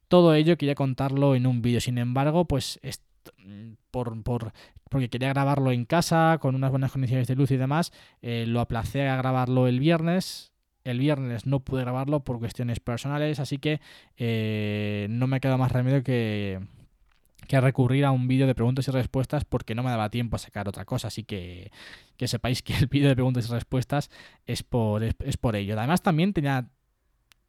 Todo 0.09 0.35
ello 0.35 0.59
quería 0.59 0.75
contarlo 0.75 1.35
en 1.35 1.46
un 1.46 1.62
vídeo, 1.62 1.81
sin 1.81 1.96
embargo, 1.96 2.44
pues 2.44 2.79
por, 3.90 4.22
por, 4.22 4.53
porque 4.88 5.09
quería 5.09 5.29
grabarlo 5.29 5.72
en 5.72 5.85
casa 5.85 6.37
con 6.40 6.55
unas 6.55 6.70
buenas 6.70 6.92
condiciones 6.92 7.27
de 7.29 7.35
luz 7.35 7.51
y 7.51 7.57
demás, 7.57 7.92
eh, 8.20 8.44
lo 8.46 8.61
aplacé 8.61 9.09
a 9.09 9.16
grabarlo 9.16 9.66
el 9.66 9.81
viernes, 9.81 10.52
el 10.85 10.99
viernes 10.99 11.47
no 11.47 11.61
pude 11.61 11.83
grabarlo 11.83 12.21
por 12.21 12.38
cuestiones 12.38 12.81
personales, 12.81 13.40
así 13.40 13.59
que 13.59 13.81
eh, 14.16 15.07
no 15.11 15.27
me 15.27 15.40
queda 15.40 15.57
más 15.57 15.73
remedio 15.73 16.03
que, 16.03 16.61
que 17.47 17.61
recurrir 17.61 18.05
a 18.05 18.11
un 18.11 18.29
vídeo 18.29 18.47
de 18.47 18.55
preguntas 18.55 18.88
y 18.88 18.90
respuestas 18.90 19.45
porque 19.45 19.75
no 19.75 19.83
me 19.83 19.90
daba 19.90 20.11
tiempo 20.11 20.37
a 20.37 20.38
sacar 20.38 20.68
otra 20.68 20.85
cosa. 20.85 21.09
Así 21.09 21.25
que 21.25 21.71
que 22.16 22.29
sepáis 22.29 22.62
que 22.62 22.75
el 22.75 22.87
vídeo 22.87 23.09
de 23.09 23.14
preguntas 23.14 23.49
y 23.49 23.53
respuestas 23.53 24.11
es 24.47 24.62
por, 24.62 25.03
es 25.03 25.37
por 25.37 25.57
ello. 25.57 25.79
Además 25.79 26.03
también 26.03 26.33
tenía 26.33 26.68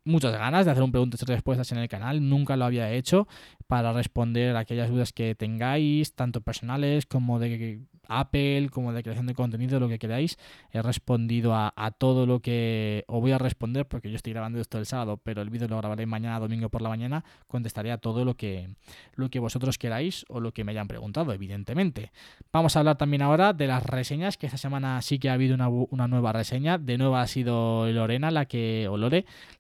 muchas 0.06 0.34
ganas 0.34 0.66
de 0.66 0.72
hacer 0.72 0.84
un 0.84 0.92
preguntas 0.92 1.22
y 1.22 1.26
respuestas 1.26 1.72
en 1.72 1.78
el 1.78 1.88
canal, 1.88 2.28
nunca 2.28 2.58
lo 2.58 2.66
había 2.66 2.92
hecho 2.92 3.28
para 3.64 3.94
responder 3.94 4.56
a 4.56 4.60
aquellas 4.60 4.90
dudas 4.90 5.14
que 5.14 5.36
tengáis, 5.36 6.14
tanto 6.16 6.42
personales 6.42 7.06
como 7.06 7.40
de 7.40 7.82
Apple, 8.08 8.70
como 8.70 8.94
de 8.94 9.04
creación 9.04 9.26
de 9.28 9.34
contenido, 9.34 9.80
lo 9.80 9.88
que 9.88 10.00
queráis. 10.00 10.38
He 10.72 10.82
respondido 10.82 11.56
a, 11.56 11.72
todo 11.98 12.26
lo 12.26 12.42
que 12.42 13.04
os 13.08 13.22
voy 13.22 13.32
a 13.32 13.38
responder 13.38 13.88
porque 13.88 14.10
yo 14.10 14.16
estoy 14.16 14.34
grabando 14.34 14.60
esto 14.60 14.78
el 14.78 14.86
sábado, 14.86 15.18
pero 15.18 15.42
el 15.42 15.50
vídeo 15.50 15.68
lo 15.68 15.78
grabaré 15.78 16.06
mañana, 16.06 16.40
domingo 16.40 16.70
por 16.70 16.82
la 16.82 16.90
mañana. 16.90 17.24
Contestaré 17.48 17.92
a 17.92 17.98
todo 17.98 18.26
lo 18.26 18.36
que, 18.36 18.70
lo 19.16 19.30
que 19.30 19.40
vosotros 19.40 19.78
queráis 19.78 20.26
o 20.30 20.40
lo 20.40 20.54
que 20.54 20.64
me 20.64 20.72
hayan 20.72 20.88
preguntado, 20.88 21.34
evidentemente. 21.34 22.12
Vamos 22.52 22.76
a 22.76 22.80
hablar 22.80 22.98
también 22.98 23.22
ahora 23.22 23.54
de 23.54 23.68
las 23.68 23.84
reseñas, 23.84 24.38
que 24.38 24.48
esta 24.48 24.58
semana 24.58 25.02
sí 25.02 25.20
que 25.20 25.30
ha 25.30 25.34
habido 25.34 25.56
una, 25.56 25.70
una 25.70 26.08
nueva 26.08 26.34
reseña. 26.34 26.78
De 26.78 26.98
nuevo 26.98 27.16
ha 27.16 27.28
sido 27.28 27.90
Lorena 27.92 28.32
la 28.32 28.46
que, 28.46 28.88
o 28.90 28.98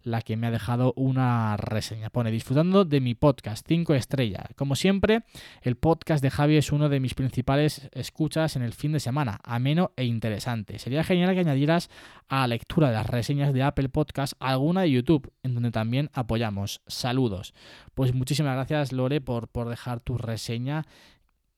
la 0.03 0.21
que 0.21 0.37
me 0.37 0.47
ha 0.47 0.51
dejado 0.51 0.93
una 0.95 1.57
reseña. 1.57 2.09
Pone 2.09 2.31
disfrutando 2.31 2.85
de 2.85 3.01
mi 3.01 3.15
podcast, 3.15 3.65
5 3.67 3.92
estrellas. 3.95 4.45
Como 4.55 4.75
siempre, 4.75 5.23
el 5.61 5.75
podcast 5.75 6.23
de 6.23 6.29
Javi 6.29 6.57
es 6.57 6.71
uno 6.71 6.89
de 6.89 6.99
mis 6.99 7.13
principales 7.13 7.89
escuchas 7.91 8.55
en 8.55 8.61
el 8.61 8.73
fin 8.73 8.91
de 8.91 8.99
semana, 8.99 9.39
ameno 9.43 9.91
e 9.95 10.05
interesante. 10.05 10.79
Sería 10.79 11.03
genial 11.03 11.33
que 11.33 11.41
añadieras 11.41 11.89
a 12.27 12.41
la 12.41 12.47
lectura 12.47 12.89
de 12.89 12.95
las 12.95 13.07
reseñas 13.07 13.53
de 13.53 13.63
Apple 13.63 13.89
Podcast 13.89 14.33
alguna 14.39 14.81
de 14.81 14.91
YouTube, 14.91 15.31
en 15.43 15.53
donde 15.53 15.71
también 15.71 16.09
apoyamos. 16.13 16.81
Saludos. 16.87 17.53
Pues 17.93 18.13
muchísimas 18.13 18.55
gracias, 18.55 18.91
Lore, 18.91 19.21
por, 19.21 19.47
por 19.47 19.69
dejar 19.69 19.99
tu 19.99 20.17
reseña 20.17 20.85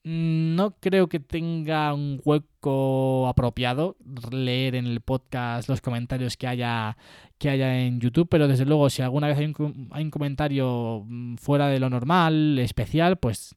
no 0.05 0.75
creo 0.79 1.09
que 1.09 1.19
tenga 1.19 1.91
un 1.95 2.21
hueco 2.23 3.27
apropiado 3.27 3.97
leer 4.31 4.75
en 4.75 4.85
el 4.85 5.01
podcast 5.01 5.67
los 5.67 5.81
comentarios 5.81 6.37
que 6.37 6.45
haya, 6.45 6.95
que 7.39 7.49
haya 7.49 7.79
en 7.79 7.99
YouTube, 7.99 8.27
pero 8.29 8.47
desde 8.47 8.65
luego 8.65 8.91
si 8.91 9.01
alguna 9.01 9.27
vez 9.27 9.39
hay 9.39 9.45
un, 9.45 10.11
comentario 10.11 11.03
mm, 11.07 11.37
fuera 11.37 11.69
de 11.69 11.79
lo 11.79 11.89
normal, 11.89 12.59
especial, 12.59 13.17
pues 13.17 13.55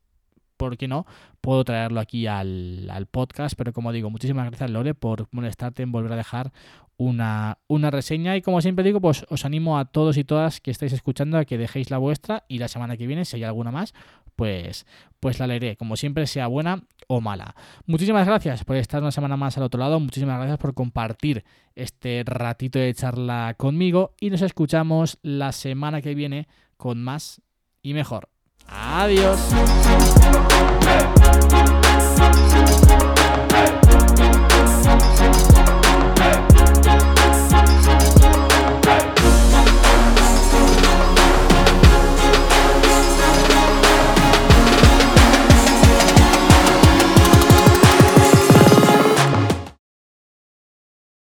¿por 0.56 0.78
qué 0.78 0.88
no? 0.88 1.04
Puedo 1.42 1.64
traerlo 1.64 2.00
aquí 2.00 2.26
al, 2.26 2.88
al, 2.90 3.04
podcast, 3.04 3.54
pero 3.54 3.74
como 3.74 3.92
digo, 3.92 4.08
muchísimas 4.08 4.46
gracias 4.46 4.70
Lore 4.70 4.94
por 4.94 5.28
molestarte 5.30 5.82
en 5.82 5.92
volver 5.92 6.12
a 6.12 6.16
dejar 6.16 6.54
una, 6.96 7.58
una, 7.68 7.90
reseña 7.90 8.36
y 8.36 8.42
como 8.42 8.62
siempre 8.62 8.84
digo, 8.84 9.02
pues 9.02 9.26
os 9.28 9.44
animo 9.44 9.78
a 9.78 9.84
todos 9.84 10.16
y 10.16 10.24
todas 10.24 10.62
que 10.62 10.70
estáis 10.70 10.94
escuchando 10.94 11.36
a 11.36 11.44
que 11.44 11.58
dejéis 11.58 11.90
la 11.90 11.98
vuestra 11.98 12.44
y 12.48 12.58
la 12.58 12.68
semana 12.68 12.96
que 12.96 13.06
viene, 13.06 13.26
si 13.26 13.36
hay 13.36 13.44
alguna 13.44 13.70
más, 13.70 13.92
pues, 14.38 14.86
pues 15.18 15.40
la 15.40 15.48
leeré, 15.48 15.76
como 15.76 15.96
siempre, 15.96 16.28
sea 16.28 16.46
buena 16.46 16.84
o 17.08 17.20
mala. 17.20 17.56
Muchísimas 17.86 18.24
gracias 18.24 18.62
por 18.62 18.76
estar 18.76 19.02
una 19.02 19.10
semana 19.10 19.36
más 19.36 19.56
al 19.56 19.64
otro 19.64 19.80
lado, 19.80 19.98
muchísimas 19.98 20.38
gracias 20.38 20.58
por 20.58 20.74
compartir 20.74 21.44
este 21.74 22.22
ratito 22.24 22.78
de 22.78 22.94
charla 22.94 23.56
conmigo 23.58 24.14
y 24.20 24.30
nos 24.30 24.42
escuchamos 24.42 25.18
la 25.22 25.50
semana 25.50 26.02
que 26.02 26.14
viene 26.14 26.46
con 26.76 27.02
más 27.02 27.42
y 27.82 27.94
mejor. 27.94 28.28
Adiós. 28.68 29.40